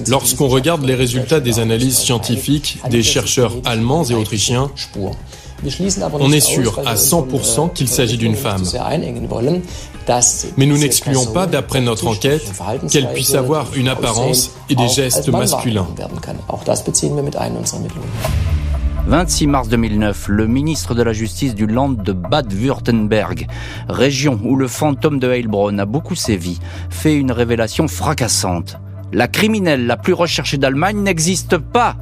[0.08, 4.70] Lorsqu'on regarde les résultats des analyses scientifiques des chercheurs allemands et autrichiens,
[6.20, 8.64] on est sûr à 100% qu'il s'agit d'une femme.
[10.56, 12.42] Mais nous n'excluons pas, d'après notre enquête,
[12.90, 15.86] qu'elle puisse avoir une apparence et des gestes masculins.
[19.06, 23.48] 26 mars 2009, le ministre de la Justice du Land de Bade-Württemberg,
[23.88, 28.78] région où le fantôme de Heilbronn a beaucoup sévi, fait une révélation fracassante.
[29.12, 31.96] La criminelle la plus recherchée d'Allemagne n'existe pas.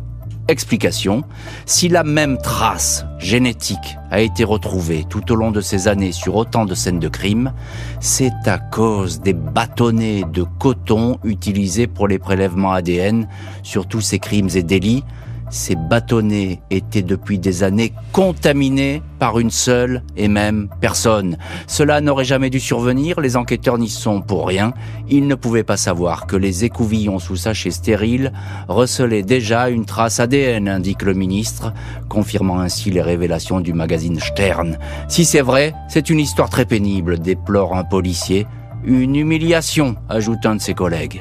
[0.46, 1.24] Explication,
[1.64, 6.36] si la même trace génétique a été retrouvée tout au long de ces années sur
[6.36, 7.54] autant de scènes de crime,
[8.00, 13.26] c'est à cause des bâtonnets de coton utilisés pour les prélèvements ADN
[13.62, 15.04] sur tous ces crimes et délits
[15.50, 21.36] ces bâtonnets étaient depuis des années contaminés par une seule et même personne.
[21.66, 24.72] Cela n'aurait jamais dû survenir, les enquêteurs n'y sont pour rien.
[25.08, 28.32] Ils ne pouvaient pas savoir que les écouvillons sous sachet stérile
[28.68, 31.72] recelaient déjà une trace ADN, indique le ministre,
[32.08, 34.78] confirmant ainsi les révélations du magazine Stern.
[35.08, 38.46] Si c'est vrai, c'est une histoire très pénible, déplore un policier.
[38.84, 41.20] Une humiliation, ajoute un de ses collègues.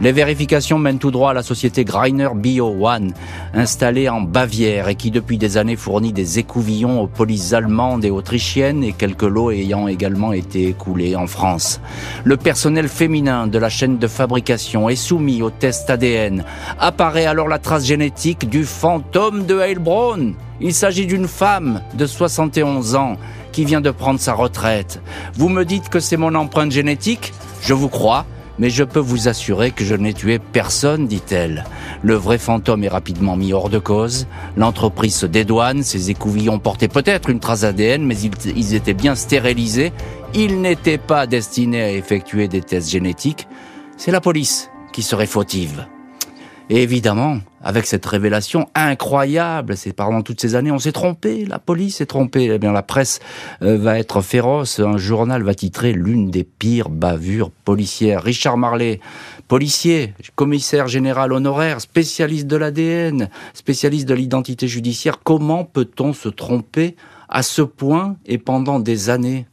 [0.00, 3.12] Les vérifications mènent tout droit à la société Greiner Bio One,
[3.54, 8.10] installée en Bavière et qui depuis des années fournit des écouvillons aux polices allemandes et
[8.10, 11.80] autrichiennes et quelques lots ayant également été écoulés en France.
[12.24, 16.44] Le personnel féminin de la chaîne de fabrication est soumis au test ADN.
[16.80, 20.34] Apparaît alors la trace génétique du fantôme de Heilbronn.
[20.60, 23.16] Il s'agit d'une femme de 71 ans
[23.52, 25.00] qui vient de prendre sa retraite.
[25.34, 27.32] Vous me dites que c'est mon empreinte génétique?
[27.62, 28.26] Je vous crois
[28.58, 31.64] mais je peux vous assurer que je n'ai tué personne, dit-elle.
[32.02, 34.26] Le vrai fantôme est rapidement mis hors de cause.
[34.56, 39.92] L'entreprise se dédouane, ses écouvillons portaient peut-être une trace ADN, mais ils, étaient bien stérilisés.
[40.34, 43.48] Ils n'étaient pas destinés à effectuer des tests génétiques.
[43.96, 45.86] C'est la police qui serait fautive.
[46.70, 51.96] Évidemment, avec cette révélation incroyable, c'est pendant toutes ces années, on s'est trompé, la police
[51.96, 52.48] s'est trompée.
[52.54, 53.20] Eh bien, la presse
[53.60, 54.80] euh, va être féroce.
[54.80, 58.22] Un journal va titrer l'une des pires bavures policières.
[58.22, 59.00] Richard Marley,
[59.46, 65.22] policier, commissaire général honoraire, spécialiste de l'ADN, spécialiste de l'identité judiciaire.
[65.22, 66.96] Comment peut-on se tromper
[67.28, 69.46] à ce point et pendant des années?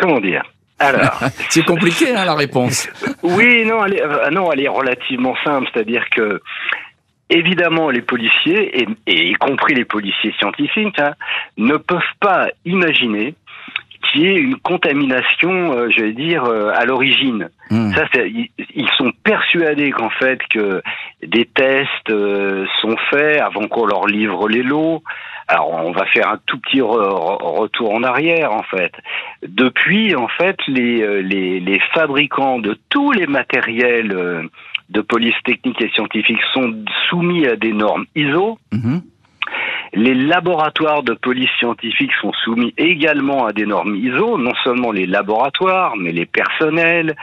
[0.00, 0.42] Comment dire?
[0.78, 2.88] Alors, c'est compliqué hein, la réponse.
[3.22, 6.40] oui, non, elle est, euh, non, elle est relativement simple, c'est-à-dire que
[7.30, 11.14] évidemment les policiers et, y compris les policiers scientifiques hein,
[11.56, 13.34] ne peuvent pas imaginer
[14.10, 17.48] qu'il y ait une contamination, euh, je vais dire, euh, à l'origine.
[17.70, 17.92] Hmm.
[17.92, 20.82] Ça, ils, sont persuadés qu'en fait que
[21.22, 22.12] des tests
[22.80, 25.02] sont faits avant qu'on leur livre les lots.
[25.46, 28.92] Alors on va faire un tout petit retour en arrière en fait.
[29.46, 34.42] Depuis en fait les, euh, les, les fabricants de tous les matériels euh,
[34.88, 36.74] de police technique et scientifique sont
[37.08, 38.58] soumis à des normes ISO.
[38.72, 39.02] Mhm.
[39.96, 45.06] Les laboratoires de police scientifique sont soumis également à des normes ISO, non seulement les
[45.06, 47.14] laboratoires, mais les personnels.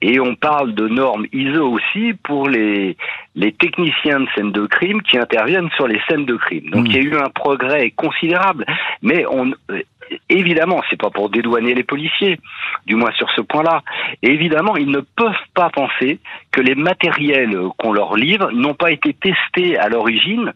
[0.00, 2.96] Et on parle de normes ISO aussi pour les,
[3.34, 6.70] les techniciens de scènes de crime qui interviennent sur les scènes de crime.
[6.70, 6.86] Donc mmh.
[6.86, 8.64] il y a eu un progrès considérable,
[9.02, 9.52] mais on,
[10.28, 12.38] évidemment, c'est pas pour dédouaner les policiers,
[12.86, 13.82] du moins sur ce point-là.
[14.22, 16.20] évidemment, ils ne peuvent pas penser
[16.52, 20.52] que les matériels qu'on leur livre n'ont pas été testés à l'origine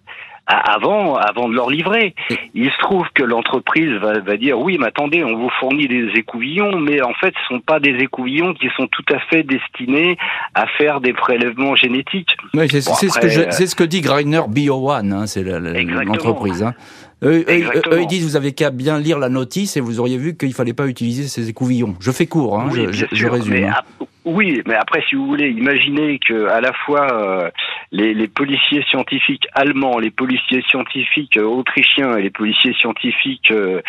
[0.47, 2.15] avant, avant de leur livrer.
[2.55, 6.09] Il se trouve que l'entreprise va, va, dire oui, mais attendez, on vous fournit des
[6.15, 10.19] écouvillons, mais en fait, ce sont pas des écouvillons qui sont tout à fait destinés
[10.55, 12.37] à faire des prélèvements génétiques.
[12.53, 16.63] Oui, c'est ce, que euh, ce que dit Greiner Bio One, hein, c'est l'entreprise.
[16.63, 16.75] Hein.
[17.23, 20.53] Eux, ils disent vous avez qu'à bien lire la notice et vous auriez vu qu'il
[20.53, 21.95] fallait pas utiliser ces écouvillons.
[22.01, 23.65] Je fais court, hein, je, je, résume.
[23.65, 24.07] Hein.
[24.25, 27.51] Oui, mais après, si vous voulez, imaginez que à la fois euh,
[27.95, 33.81] les, les, policiers scientifiques allemands, les policiers scientifiques euh, autrichiens et les policiers scientifiques euh,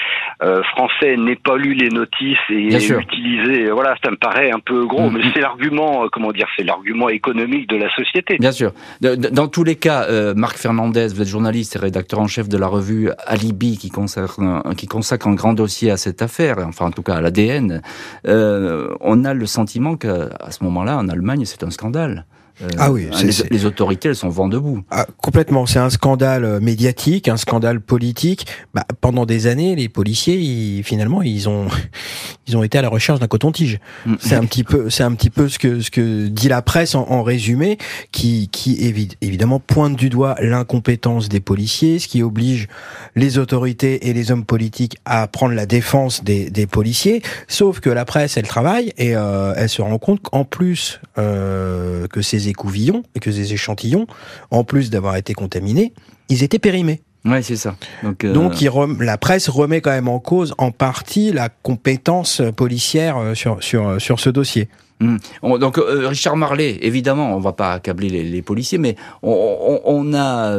[0.72, 3.72] français n'aient pas lu les notices et utilisé.
[3.72, 5.32] Voilà, ça me paraît un peu gros, mm, mais mm.
[5.34, 8.38] c'est l'argument, comment dire, c'est l'argument économique de la société.
[8.38, 8.74] Bien sûr.
[9.02, 12.68] Dans tous les cas, Marc Fernandez, vous êtes journaliste et rédacteur en chef de la
[12.68, 14.40] revue Alibi, qui consacre,
[14.78, 17.82] qui consacre un grand dossier à cette affaire, enfin en tout cas à l'ADN.
[18.26, 22.26] on a le sentiment que à ce moment-là, en Allemagne, c'est un scandale.
[22.62, 23.10] Euh, ah oui,
[23.52, 24.82] les, autorités, elles sont vent debout.
[24.90, 25.66] Ah, complètement.
[25.66, 28.48] C'est un scandale euh, médiatique, un scandale politique.
[28.74, 31.68] Bah, pendant des années, les policiers, ils, finalement, ils ont,
[32.48, 33.80] ils ont été à la recherche d'un coton-tige.
[34.06, 34.16] Mm.
[34.20, 36.96] C'est un petit peu, c'est un petit peu ce que ce que dit la presse
[36.96, 37.78] en, résumé,
[38.12, 38.78] qui qui
[39.22, 42.68] évidemment pointe du doigt l'incompétence des policiers, ce qui oblige
[43.16, 47.22] les autorités et les hommes politiques à prendre la défense des, des policiers.
[47.48, 52.08] Sauf que la presse, elle travaille et euh, elle se rend compte qu'en plus euh,
[52.08, 54.08] que ces écouvillons et que ces échantillons,
[54.52, 55.94] en plus d'avoir été contaminés,
[56.30, 57.02] ils étaient périmés.
[57.26, 57.76] Ouais, c'est ça.
[58.04, 58.34] Donc, euh...
[58.34, 58.62] Donc
[59.00, 63.88] la presse remet quand même en cause, en partie, la compétence policière euh, sur, sur,
[63.88, 64.70] euh, sur ce dossier.
[65.02, 65.20] Hum.
[65.60, 70.14] donc euh, Richard Marley, évidemment, on va pas accabler les, les policiers, mais on, on,
[70.14, 70.58] a,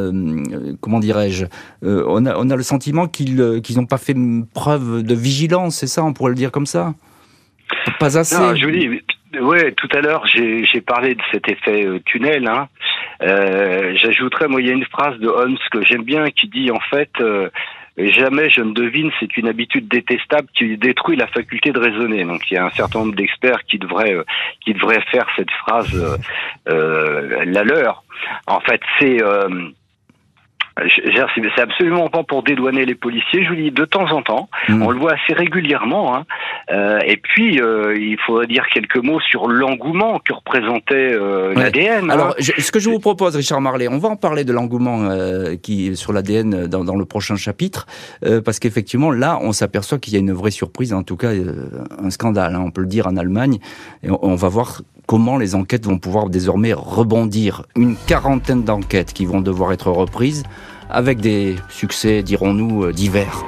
[0.79, 1.45] comment dirais-je,
[1.81, 4.15] on, a, on a le sentiment qu'ils qu'ils n'ont pas fait
[4.53, 6.93] preuve de vigilance, c'est ça, on pourrait le dire comme ça?
[7.99, 8.35] Pas assez.
[8.35, 9.01] Non, je vous dis,
[9.41, 12.47] Ouais, tout à l'heure, j'ai parlé de cet effet euh, tunnel.
[12.47, 12.67] Hein.
[13.21, 16.71] Euh, J'ajouterais, moi, il y a une phrase de Holmes que j'aime bien qui dit,
[16.71, 17.49] en fait, euh,
[17.97, 22.23] jamais je ne devine, c'est une habitude détestable qui détruit la faculté de raisonner.
[22.23, 24.23] Donc il y a un certain nombre d'experts qui devraient euh,
[24.63, 26.17] qui devraient faire cette phrase euh,
[26.69, 28.03] euh la leur.
[28.45, 29.17] En fait, c'est
[31.35, 33.43] c'est absolument pas pour dédouaner les policiers.
[33.43, 34.81] Je vous dis de temps en temps, hmm.
[34.81, 36.15] on le voit assez régulièrement.
[36.15, 36.25] Hein.
[36.71, 42.09] Euh, et puis, euh, il faudrait dire quelques mots sur l'engouement que représentait euh, l'ADN.
[42.09, 42.13] Hein.
[42.13, 45.55] Alors, ce que je vous propose, Richard Marley, on va en parler de l'engouement euh,
[45.55, 47.85] qui sur l'ADN dans, dans, le prochain chapitre,
[48.25, 51.31] euh, parce qu'effectivement, là, on s'aperçoit qu'il y a une vraie surprise, en tout cas,
[51.99, 52.55] un scandale.
[52.55, 53.59] Hein, on peut le dire en Allemagne.
[54.03, 57.63] Et on, on va voir comment les enquêtes vont pouvoir désormais rebondir.
[57.75, 60.43] Une quarantaine d'enquêtes qui vont devoir être reprises
[60.89, 63.43] avec des succès, dirons-nous, euh, divers.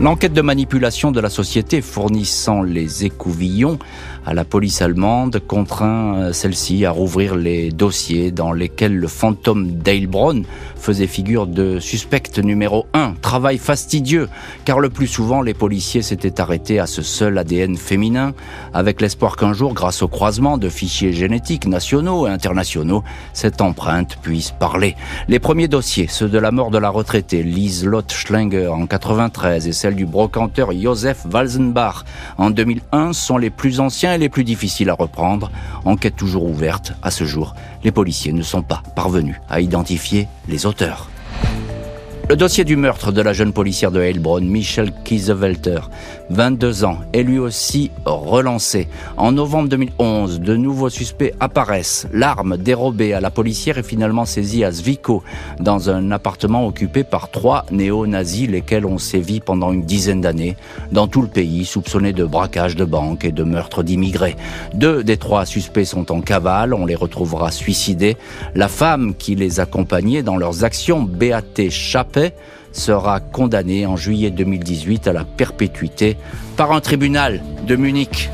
[0.00, 3.78] L'enquête de manipulation de la société fournissant les écouvillons
[4.26, 9.68] à la police allemande contraint euh, celle-ci à rouvrir les dossiers dans lesquels le fantôme
[10.08, 10.44] Brown
[10.84, 13.14] faisait figure de suspect numéro 1.
[13.22, 14.28] Travail fastidieux,
[14.66, 18.34] car le plus souvent les policiers s'étaient arrêtés à ce seul ADN féminin,
[18.74, 24.18] avec l'espoir qu'un jour, grâce au croisement de fichiers génétiques nationaux et internationaux, cette empreinte
[24.20, 24.94] puisse parler.
[25.26, 29.66] Les premiers dossiers, ceux de la mort de la retraitée Lise Lotte Schlinger en 93
[29.66, 32.04] et celle du brocanteur Joseph Walzenbach
[32.36, 35.50] en 2001, sont les plus anciens les plus difficiles à reprendre.
[35.86, 36.92] Enquête toujours ouverte.
[37.02, 40.73] À ce jour, les policiers ne sont pas parvenus à identifier les auteurs.
[42.28, 45.80] Le dossier du meurtre de la jeune policière de Heilbronn, Michelle Kiesevelter,
[46.30, 48.88] 22 ans, est lui aussi relancé.
[49.16, 52.06] En novembre 2011, de nouveaux suspects apparaissent.
[52.12, 55.22] L'arme dérobée à la policière est finalement saisie à Zwickau,
[55.60, 60.56] dans un appartement occupé par trois néo-nazis, lesquels ont sévi pendant une dizaine d'années
[60.92, 64.36] dans tout le pays, soupçonnés de braquage de banques et de meurtre d'immigrés.
[64.72, 68.16] Deux des trois suspects sont en cavale, on les retrouvera suicidés.
[68.54, 72.18] La femme qui les accompagnait dans leurs actions, Beate Chap
[72.74, 76.16] sera condamné en juillet 2018 à la perpétuité
[76.56, 78.28] par un tribunal de Munich.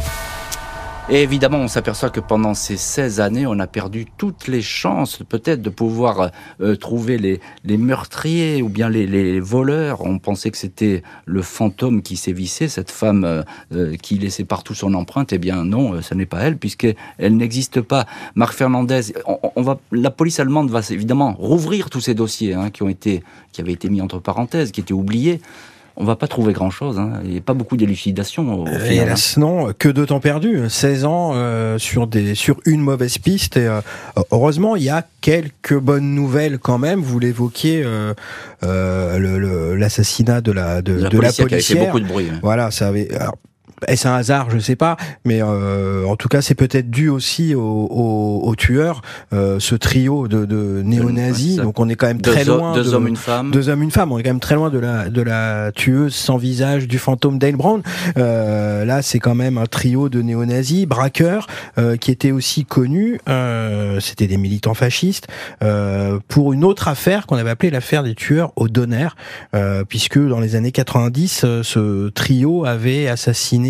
[1.12, 5.24] Et évidemment, on s'aperçoit que pendant ces 16 années, on a perdu toutes les chances
[5.28, 10.02] peut-être de pouvoir euh, trouver les, les, meurtriers ou bien les, voleurs.
[10.02, 13.42] On pensait que c'était le fantôme qui sévissait, cette femme euh,
[13.74, 15.32] euh, qui laissait partout son empreinte.
[15.32, 16.94] Eh bien non, ce n'est pas elle, puisqu'elle
[17.36, 18.06] n'existe pas.
[18.36, 19.12] Marc Fernandez,
[19.90, 23.72] la police allemande va évidemment rouvrir tous ces dossiers hein, qui, ont été, qui avaient
[23.72, 25.40] été mis entre parenthèses, qui étaient oubliés
[26.00, 26.98] on va pas trouver grand chose.
[26.98, 27.20] Hein.
[27.24, 28.64] Il n'y a pas beaucoup d'élucidation.
[28.64, 29.14] Final, hein.
[29.36, 30.62] non, que de temps perdu.
[30.68, 33.56] 16 ans euh, sur des sur une mauvaise piste.
[33.58, 33.80] Et euh,
[34.30, 37.00] heureusement, il y a quelques bonnes nouvelles quand même.
[37.00, 38.14] Vous l'évoquiez, euh,
[38.64, 42.30] euh l'assassinat de la de, la, policière, Qui fait beaucoup de bruit.
[42.42, 43.08] Voilà, ça avait.
[43.86, 47.54] Est-ce un hasard Je sais pas, mais euh, en tout cas, c'est peut-être dû aussi
[47.54, 51.56] aux au, au tueurs, euh, ce trio de, de néo-nazis.
[51.56, 52.74] Donc, on est quand même très loin.
[52.74, 53.50] Deux hommes, une femme.
[53.50, 54.12] Deux hommes, une femme.
[54.12, 57.38] On est quand même très loin de la de la tueuse sans visage du fantôme
[57.38, 57.82] Dale Brown.
[58.16, 61.46] Euh, là, c'est quand même un trio de néo-nazis, braqueurs,
[61.78, 63.20] euh, qui étaient aussi connus.
[63.28, 65.26] Euh, C'était des militants fascistes
[65.62, 69.08] euh, pour une autre affaire qu'on avait appelée l'affaire des tueurs au Donner,
[69.88, 73.69] puisque dans les années 90, ce trio avait assassiné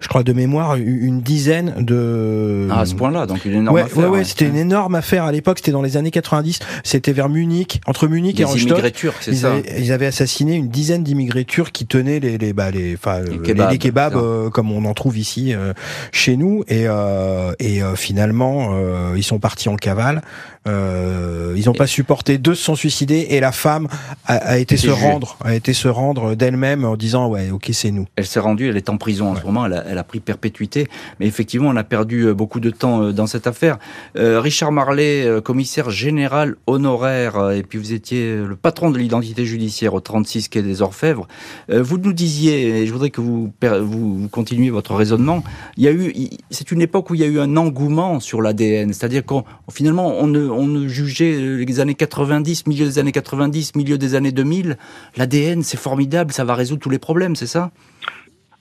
[0.00, 2.68] je crois de mémoire, une dizaine de.
[2.70, 3.98] Ah, à ce point-là, donc une énorme affaire.
[3.98, 5.58] Ouais, ouais, c'était une énorme affaire à l'époque.
[5.58, 6.58] C'était dans les années 90.
[6.84, 8.80] C'était vers Munich, entre Munich et Rostock.
[9.20, 9.54] c'est ça.
[9.78, 13.78] ils avaient assassiné une dizaine d'immigrés turcs qui tenaient les les bah, les, enfin, les
[13.78, 15.72] kebabs, euh, comme on en trouve ici euh,
[16.12, 16.64] chez nous.
[16.68, 18.76] Et euh, et finalement,
[19.14, 20.22] ils sont partis en cavale.
[20.66, 23.88] Euh, ils n'ont pas supporté, deux se sont suicidés et la femme
[24.26, 28.06] a, été se rendre, a été se rendre d'elle-même en disant ouais ok c'est nous.
[28.16, 30.20] Elle s'est rendue, elle est en prison en ce moment, elle a, elle a, pris
[30.20, 30.88] perpétuité,
[31.20, 33.78] mais effectivement on a perdu euh, beaucoup de temps euh, dans cette affaire.
[34.16, 39.94] Euh, Richard Marlet, commissaire général honoraire, et puis vous étiez le patron de l'identité judiciaire
[39.94, 41.26] au 36 quai des Orfèvres.
[41.68, 45.42] vous nous disiez, et je voudrais que vous, vous, continuiez votre raisonnement,
[45.76, 46.12] il y a eu,
[46.50, 50.14] c'est une époque où il y a eu un engouement sur l'ADN, c'est-à-dire qu'on finalement
[50.18, 51.32] on ne on jugeait
[51.64, 54.76] les années 90, milieu des années 90, milieu des années 2000.
[55.16, 57.70] L'ADN, c'est formidable, ça va résoudre tous les problèmes, c'est ça?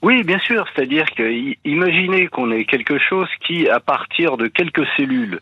[0.01, 0.65] Oui, bien sûr.
[0.75, 1.23] C'est-à-dire que
[1.65, 5.39] imaginez qu'on ait quelque chose qui, à partir de quelques cellules,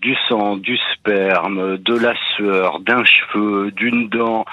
[0.00, 4.44] du sang, du sperme, de la sueur, d'un cheveu, d'une dent,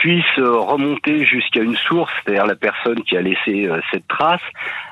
[0.00, 4.40] puisse remonter jusqu'à une source, c'est-à-dire la personne qui a laissé euh, cette trace,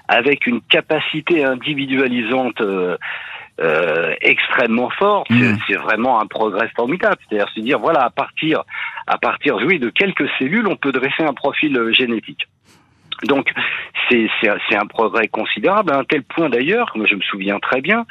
[0.08, 2.60] avec une capacité individualisante
[3.62, 5.30] euh, extrêmement forte.
[5.30, 5.56] Mm.
[5.66, 7.16] C'est vraiment un progrès formidable.
[7.28, 8.64] C'est-à-dire se dire voilà à partir
[9.06, 12.48] à partir oui de quelques cellules on peut dresser un profil euh, génétique.
[13.24, 13.48] Donc
[14.10, 18.04] c'est un progrès considérable à un tel point d'ailleurs, je me souviens très bien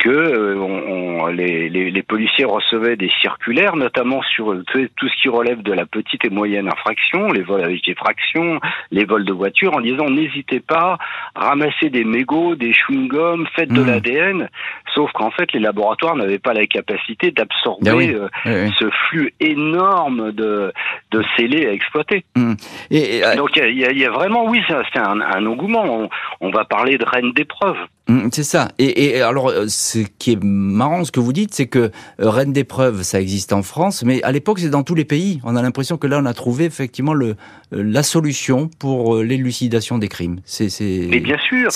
[0.00, 5.28] que euh, on, les, les, les, policiers recevaient des circulaires, notamment sur tout ce qui
[5.28, 8.60] relève de la petite et moyenne infraction, les vols avec effraction,
[8.90, 10.98] les vols de voitures, en disant n'hésitez pas,
[11.34, 13.86] ramassez des mégots, des chewing-gums, faites de mmh.
[13.86, 14.48] l'ADN.
[14.94, 20.32] Sauf qu'en fait, les laboratoires n'avaient pas la capacité d'absorber ah euh, ce flux énorme
[20.32, 20.72] de,
[21.12, 22.24] de scellés à exploiter.
[22.36, 22.54] Mmh.
[22.90, 25.84] Et, Donc il y, y, a vraiment, oui, c'est un, un engouement.
[25.84, 26.08] On,
[26.40, 27.76] on va parler de reine d'épreuve.
[28.10, 28.68] Mmh, c'est ça.
[28.78, 31.90] Et, et, alors, euh, ce qui est marrant, ce que vous dites, c'est que euh,
[32.18, 35.40] reine d'épreuve, ça existe en France, mais à l'époque, c'est dans tous les pays.
[35.44, 37.36] On a l'impression que là, on a trouvé effectivement le,
[37.72, 40.40] euh, la solution pour l'élucidation des crimes.
[40.44, 40.68] C'est,
[41.10, 41.70] mais bien sûr.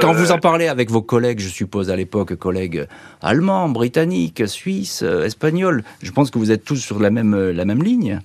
[0.00, 2.86] quand vous en parlez avec vos collègues, je suppose à l'époque, collègues
[3.20, 7.82] allemands, britanniques, suisses, espagnols, je pense que vous êtes tous sur la même, la même
[7.82, 8.20] ligne.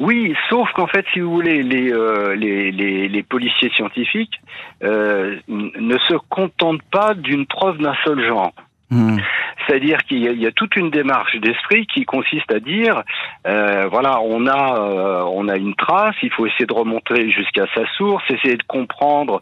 [0.00, 4.40] Oui, sauf qu'en fait, si vous voulez, les, euh, les, les, les, policiers scientifiques
[4.82, 8.52] euh, ne se contentent pas d'une preuve d'un seul genre.
[8.90, 9.18] Hmm.
[9.66, 13.02] C'est-à-dire qu'il y, a toute une démarche d'esprit qui consiste à dire,
[13.46, 17.64] euh, voilà, on a, euh, on a une trace, il faut essayer de remonter jusqu'à
[17.74, 19.40] sa source, essayer de comprendre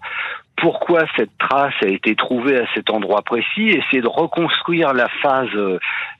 [0.57, 5.50] pourquoi cette trace a été trouvée à cet endroit précis, essayer de reconstruire la phase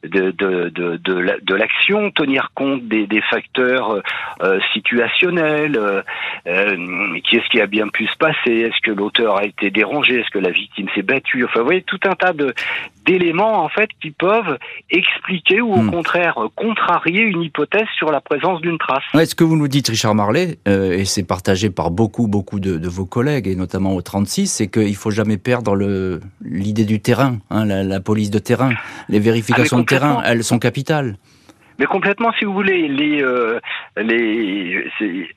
[0.05, 4.03] de, de, de, de, l'action, tenir compte des, des facteurs
[4.43, 6.03] euh, situationnels, euh,
[6.47, 10.31] euh, qu'est-ce qui a bien pu se passer, est-ce que l'auteur a été dérangé, est-ce
[10.31, 12.33] que la victime s'est battue, enfin vous voyez tout un tas
[13.07, 14.59] d'éléments en fait qui peuvent
[14.91, 15.91] expliquer ou au hmm.
[15.91, 19.05] contraire contrarier une hypothèse sur la présence d'une trace.
[19.15, 22.61] Ouais, ce que vous nous dites Richard Marlet, euh, et c'est partagé par beaucoup beaucoup
[22.61, 25.77] de, de, vos collègues et notamment au 36, c'est qu'il faut jamais perdre
[26.43, 28.73] l'idée du terrain, hein, la, la, police de terrain,
[29.09, 31.17] les vérifications ah, de terrain, elles sont capitales.
[31.79, 33.61] Mais complètement, si vous voulez, les, euh,
[33.97, 34.85] les,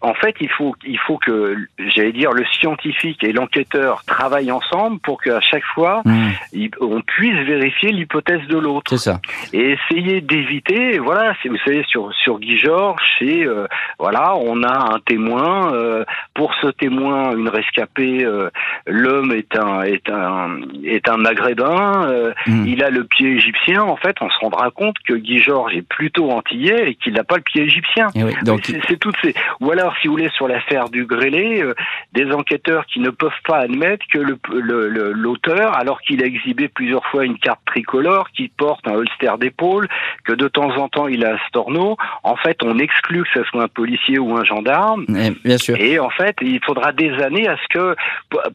[0.01, 1.55] en fait, il faut, il faut que,
[1.95, 6.67] j'allais dire, le scientifique et l'enquêteur travaillent ensemble pour qu'à chaque fois, mmh.
[6.81, 8.91] on puisse vérifier l'hypothèse de l'autre.
[8.91, 9.19] C'est ça.
[9.53, 13.67] Et essayer d'éviter, voilà, vous savez, sur sur Guy Georges, c'est, euh,
[13.99, 15.73] voilà, on a un témoin.
[15.73, 18.49] Euh, pour ce témoin, une rescapée, euh,
[18.85, 22.07] l'homme est un est un est un maghrébin.
[22.47, 22.67] Mmh.
[22.67, 23.83] Il a le pied égyptien.
[23.83, 27.23] En fait, on se rendra compte que Guy Georges est plutôt antillais et qu'il n'a
[27.23, 28.07] pas le pied égyptien.
[28.15, 29.33] Eh donc c'est toutes ces.
[29.61, 31.73] Ou alors, si vous voulez, sur l'affaire du grêlé, euh,
[32.13, 37.05] des enquêteurs qui ne peuvent pas admettre que l'auteur, le, alors qu'il a exhibé plusieurs
[37.07, 39.87] fois une carte tricolore, qui porte un holster d'épaule,
[40.23, 43.43] que de temps en temps il a un storno, en fait, on exclut que ce
[43.45, 45.05] soit un policier ou un gendarme.
[45.09, 45.75] Eh, bien sûr.
[45.79, 47.95] Et en fait, il faudra des années à ce que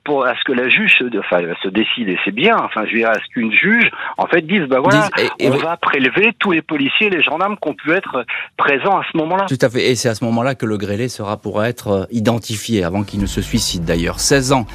[0.04, 2.08] pour, à ce que la juge se, enfin, se décide.
[2.08, 2.56] Et c'est bien.
[2.56, 5.08] Enfin, je dirais à ce qu'une juge, en fait, dise, bah voilà,
[5.42, 8.24] on va prélever tous les policiers et les gendarmes qu'on peut être
[8.56, 9.46] présent à ce moment-là.
[9.48, 9.90] Tout à fait.
[9.90, 13.20] Et c'est à ce moment-là que le grêlé sera pour être euh, identifié, avant qu'il
[13.20, 14.20] ne se suicide d'ailleurs.
[14.20, 14.66] 16 ans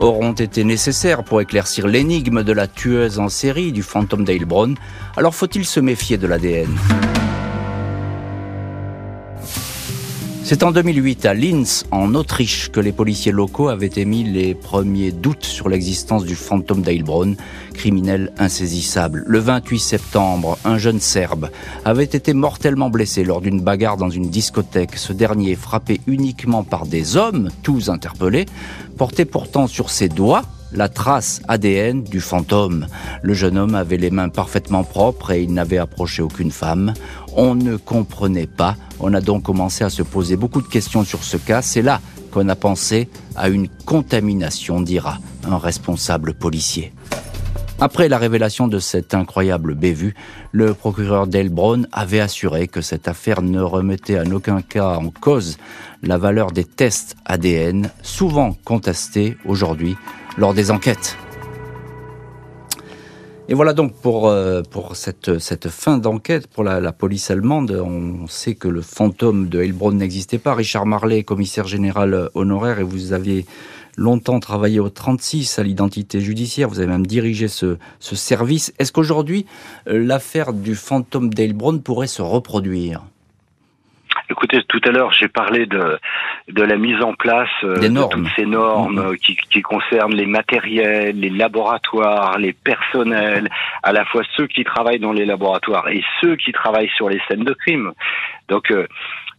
[0.00, 4.76] auront été nécessaires pour éclaircir l'énigme de la tueuse en série du fantôme d'Ailbronn.
[5.16, 6.68] Alors faut-il se méfier de l'ADN
[10.52, 15.10] C'est en 2008 à Linz, en Autriche, que les policiers locaux avaient émis les premiers
[15.10, 17.36] doutes sur l'existence du fantôme d'Heilbronn,
[17.72, 19.24] criminel insaisissable.
[19.26, 21.48] Le 28 septembre, un jeune Serbe
[21.86, 24.98] avait été mortellement blessé lors d'une bagarre dans une discothèque.
[24.98, 28.44] Ce dernier, frappé uniquement par des hommes, tous interpellés,
[28.98, 30.42] portait pourtant sur ses doigts
[30.72, 32.86] la trace ADN du fantôme.
[33.22, 36.94] Le jeune homme avait les mains parfaitement propres et il n'avait approché aucune femme.
[37.34, 38.76] On ne comprenait pas.
[39.00, 41.62] On a donc commencé à se poser beaucoup de questions sur ce cas.
[41.62, 42.00] C'est là
[42.30, 46.92] qu'on a pensé à une contamination, dira un responsable policier.
[47.80, 50.14] Après la révélation de cette incroyable bévue,
[50.52, 55.58] le procureur Delbron avait assuré que cette affaire ne remettait en aucun cas en cause
[56.04, 59.96] la valeur des tests ADN, souvent contestés aujourd'hui
[60.36, 61.16] lors des enquêtes.
[63.48, 67.72] Et voilà donc pour, euh, pour cette, cette fin d'enquête pour la, police allemande.
[67.72, 70.54] On sait que le fantôme de Heilbronn n'existait pas.
[70.54, 73.44] Richard Marley, commissaire général honoraire, et vous aviez
[73.96, 76.68] longtemps travaillé au 36 à l'identité judiciaire.
[76.68, 78.72] Vous avez même dirigé ce, ce service.
[78.78, 79.44] Est-ce qu'aujourd'hui,
[79.88, 83.02] euh, l'affaire du fantôme d'Heilbronn pourrait se reproduire?
[84.30, 85.98] Écoutez, tout à l'heure, j'ai parlé de,
[86.48, 89.18] de la mise en place euh, de toutes ces normes mm-hmm.
[89.18, 93.48] qui, qui concernent les matériels, les laboratoires, les personnels,
[93.82, 97.20] à la fois ceux qui travaillent dans les laboratoires et ceux qui travaillent sur les
[97.28, 97.92] scènes de crime.
[98.48, 98.86] Donc, euh,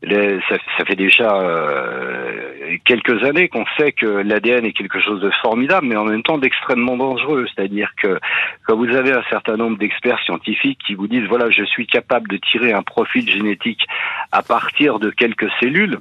[0.10, 5.32] ça, ça, fait déjà euh, quelques années qu'on sait que l'ADN est quelque chose de
[5.42, 7.46] formidable, mais en même temps d'extrêmement dangereux.
[7.54, 8.20] C'est-à-dire que
[8.66, 12.28] quand vous avez un certain nombre d'experts scientifiques qui vous disent voilà, je suis capable
[12.28, 13.86] de tirer un profil génétique
[14.32, 16.00] à partir de quelques cellules,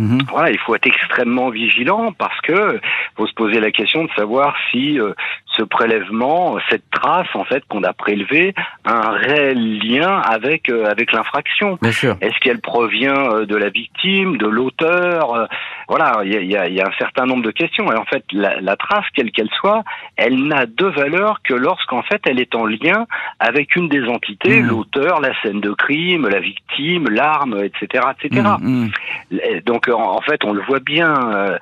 [0.00, 0.22] Mhm.
[0.30, 2.80] Voilà, il faut être extrêmement vigilant parce que
[3.16, 5.12] faut se poser la question de savoir si euh,
[5.56, 11.12] ce prélèvement, cette trace en fait qu'on a prélevée, un réel lien avec euh, avec
[11.12, 11.78] l'infraction.
[12.20, 15.46] Est-ce qu'elle provient euh, de la victime, de l'auteur euh,
[15.88, 17.90] Voilà, il y a, y a, un certain nombre de questions.
[17.92, 19.82] Et en fait, la, la trace, quelle qu'elle soit,
[20.16, 23.06] elle n'a de valeur que lorsqu'en fait elle est en lien
[23.40, 24.66] avec une des entités, mmh.
[24.68, 28.42] l'auteur, la scène de crime, la victime, l'arme, etc., etc.
[28.60, 28.84] Mmh,
[29.30, 29.60] mmh.
[29.66, 31.58] Donc en, fait, on le voit bien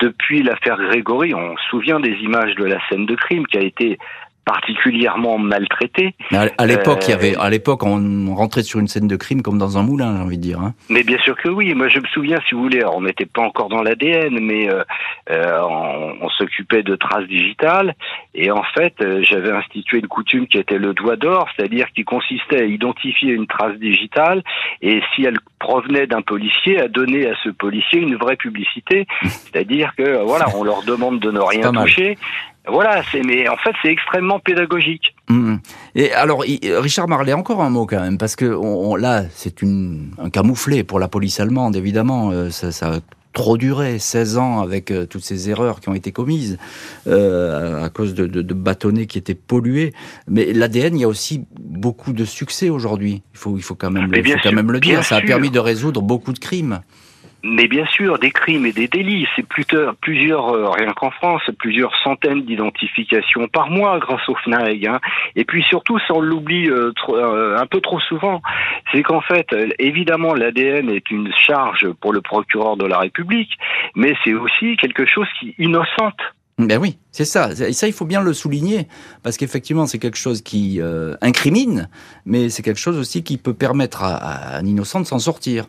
[0.00, 3.62] depuis l'affaire Grégory, on se souvient des images de la scène de crime qui a
[3.62, 3.98] été
[4.44, 6.14] particulièrement maltraité.
[6.32, 9.58] À, l'époque, il y avait, à l'époque, on rentrait sur une scène de crime comme
[9.58, 10.60] dans un moulin, j'ai envie de dire.
[10.60, 10.74] Hein.
[10.88, 11.72] Mais bien sûr que oui.
[11.74, 14.82] Moi, je me souviens, si vous voulez, on n'était pas encore dans l'ADN, mais euh,
[15.30, 15.60] euh,
[16.20, 17.94] on, s'occupait de traces digitales.
[18.34, 22.04] Et en fait, euh, j'avais institué une coutume qui était le doigt d'or, c'est-à-dire qui
[22.04, 24.42] consistait à identifier une trace digitale
[24.82, 29.06] et si elle provenait d'un policier, à donner à ce policier une vraie publicité.
[29.22, 32.18] C'est-à-dire que voilà, on leur demande de ne rien toucher.
[32.66, 35.14] Voilà, c'est mais en fait c'est extrêmement pédagogique.
[35.28, 35.56] Mmh.
[35.96, 40.30] Et alors Richard Marley, encore un mot quand même, parce que on, là c'est un
[40.30, 43.00] camouflet pour la police allemande évidemment, euh, ça, ça, a
[43.34, 46.56] trop duré, 16 ans avec euh, toutes ces erreurs qui ont été commises
[47.06, 49.92] euh, à cause de, de, de, bâtonnets qui étaient pollués.
[50.28, 53.22] Mais l'ADN, il y a aussi beaucoup de succès aujourd'hui.
[53.34, 55.04] Il faut, il faut quand même, le, faut quand même le dire.
[55.04, 56.80] Ça a permis de résoudre beaucoup de crimes.
[57.46, 61.94] Mais bien sûr, des crimes et des délits, c'est plusieurs, euh, rien qu'en France, plusieurs
[62.02, 64.86] centaines d'identifications par mois grâce au FNAEG.
[64.86, 64.98] Hein.
[65.36, 68.40] Et puis surtout, ça on l'oublie euh, euh, un peu trop souvent,
[68.90, 69.46] c'est qu'en fait,
[69.78, 73.52] évidemment, l'ADN est une charge pour le procureur de la République,
[73.94, 76.18] mais c'est aussi quelque chose qui innocente.
[76.56, 77.50] Ben oui, c'est ça.
[77.50, 78.88] Et ça, il faut bien le souligner,
[79.22, 80.80] parce qu'effectivement, c'est quelque chose qui
[81.20, 81.90] incrimine,
[82.24, 85.66] mais c'est quelque chose aussi qui peut permettre à un innocent de s'en sortir.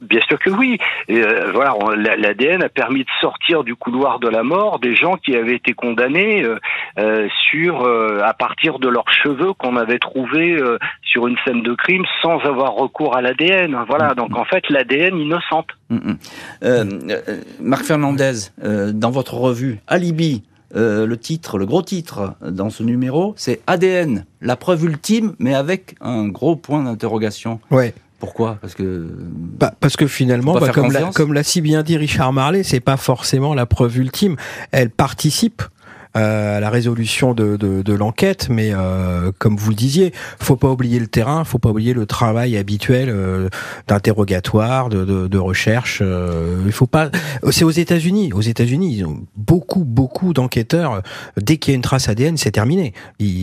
[0.00, 0.78] Bien sûr que oui.
[1.10, 5.34] Euh, voilà, l'ADN a permis de sortir du couloir de la mort des gens qui
[5.34, 6.58] avaient été condamnés euh,
[6.98, 10.56] euh sur euh, à partir de leurs cheveux qu'on avait trouvés
[11.02, 13.76] sur une scène de crime sans avoir recours à l'ADN.
[13.88, 15.66] Voilà, donc en fait l'ADN innocente.
[15.90, 16.12] Mm,
[16.62, 16.98] mm.
[17.60, 20.44] Marc Fernandez, dans votre revue Alibi,
[20.74, 25.96] le titre, le gros titre dans ce numéro, c'est ADN, la preuve ultime, mais avec
[26.00, 27.60] un gros point d'interrogation.
[27.70, 27.94] Ouais.
[28.18, 28.58] Pourquoi?
[28.60, 30.72] Parce que bah, parce que finalement, bah,
[31.14, 34.36] comme l'a si bien dit Richard Marley, c'est pas forcément la preuve ultime.
[34.72, 35.62] Elle participe
[36.18, 40.68] à la résolution de, de, de l'enquête, mais euh, comme vous le disiez, faut pas
[40.68, 43.48] oublier le terrain, faut pas oublier le travail habituel euh,
[43.86, 46.02] d'interrogatoire, de, de, de, recherche.
[46.02, 47.10] il faut pas.
[47.50, 48.32] C'est aux États-Unis.
[48.32, 51.02] Aux États-Unis, ils ont beaucoup, beaucoup d'enquêteurs.
[51.40, 52.92] Dès qu'il y a une trace ADN, c'est terminé.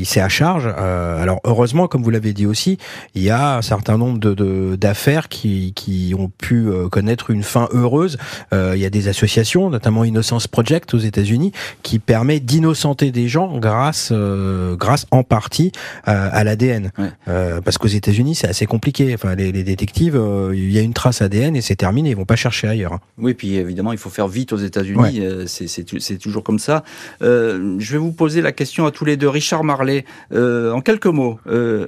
[0.03, 0.67] C'est à charge.
[0.67, 2.78] alors heureusement, comme vous l'avez dit aussi,
[3.13, 7.69] il y a un certain nombre de d'affaires qui, qui ont pu connaître une fin
[7.71, 8.17] heureuse.
[8.51, 11.51] il y a des associations, notamment Innocence Project aux États-Unis,
[11.82, 15.72] qui permet d'innocenter des gens grâce, euh, grâce en partie
[16.07, 16.91] euh, à l'ADN.
[17.28, 19.13] Euh, parce qu'aux États-Unis, c'est assez compliqué.
[19.13, 20.20] Enfin, les, les détectives,
[20.53, 22.09] il y a une trace ADN et c'est terminé.
[22.09, 22.99] Ils vont pas chercher ailleurs.
[23.20, 25.22] Oui, puis évidemment, il faut faire vite aux États-Unis.
[25.47, 26.84] C'est toujours comme ça.
[27.22, 29.30] je vais vous poser la question à tous les deux.
[29.30, 31.39] Richard Marley, en quelques mots,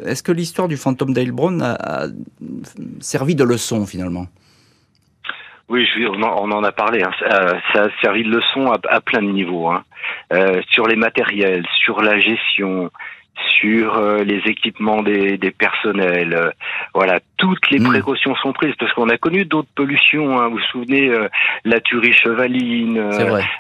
[0.05, 2.07] est-ce que l'histoire du fantôme d'Ailbron a, a
[2.99, 4.28] servi de leçon finalement?
[5.70, 7.03] Oui, je, on, en, on en a parlé.
[7.03, 7.11] Hein.
[7.20, 9.70] Ça, ça, a servi de leçon à, plein de niveaux.
[9.70, 9.84] Hein.
[10.34, 12.89] Euh, sur les matériels, sur la gestion,
[13.59, 16.33] sur euh, les équipements des, des personnels.
[16.33, 16.49] Euh,
[16.93, 17.88] voilà, toutes les hmm.
[17.88, 20.39] précautions sont prises parce qu'on a connu d'autres pollutions.
[20.39, 20.47] Hein.
[20.47, 21.27] Vous vous souvenez euh,
[21.65, 22.99] la tuerie chevaline,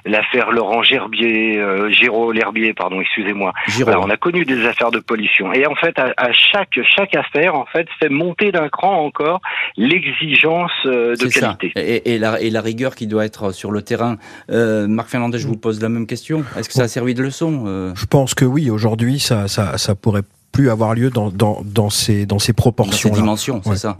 [0.05, 3.53] l'affaire Laurent Gerbier, Giraud l'Herbier, pardon, excusez-moi.
[3.85, 5.53] on a connu des affaires de pollution.
[5.53, 9.41] Et en fait, à, chaque chaque affaire, en fait, fait monter d'un cran encore
[9.75, 11.71] l'exigence de qualité.
[11.75, 14.17] Et, et, la, et la rigueur qui doit être sur le terrain.
[14.49, 16.43] Marc Fernandez, je vous pose la même question.
[16.57, 18.69] Est-ce que ça a servi de leçon Je pense que oui.
[18.69, 23.09] Aujourd'hui, ça, ça ça, pourrait plus avoir lieu dans, dans, dans ces, dans ces proportions.
[23.09, 23.97] Dans ces dimensions, c'est ça.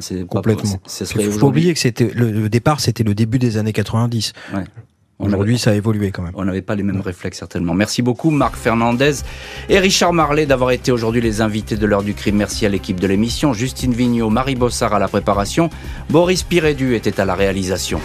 [0.00, 0.80] c'est complètement.
[1.18, 4.32] Il faut oublier que c'était le, départ, c'était le début des années 90.
[5.20, 6.32] Aujourd'hui, ça a évolué quand même.
[6.34, 7.74] On n'avait pas les mêmes réflexes certainement.
[7.74, 9.16] Merci beaucoup Marc Fernandez
[9.68, 12.36] et Richard Marlet d'avoir été aujourd'hui les invités de l'heure du crime.
[12.36, 15.68] Merci à l'équipe de l'émission, Justine Vignot, Marie Bossard à la préparation,
[16.08, 18.00] Boris Pirédu était à la réalisation.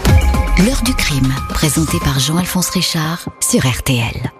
[0.64, 4.30] L'heure du crime, présenté par Jean-Alphonse Richard sur RTL.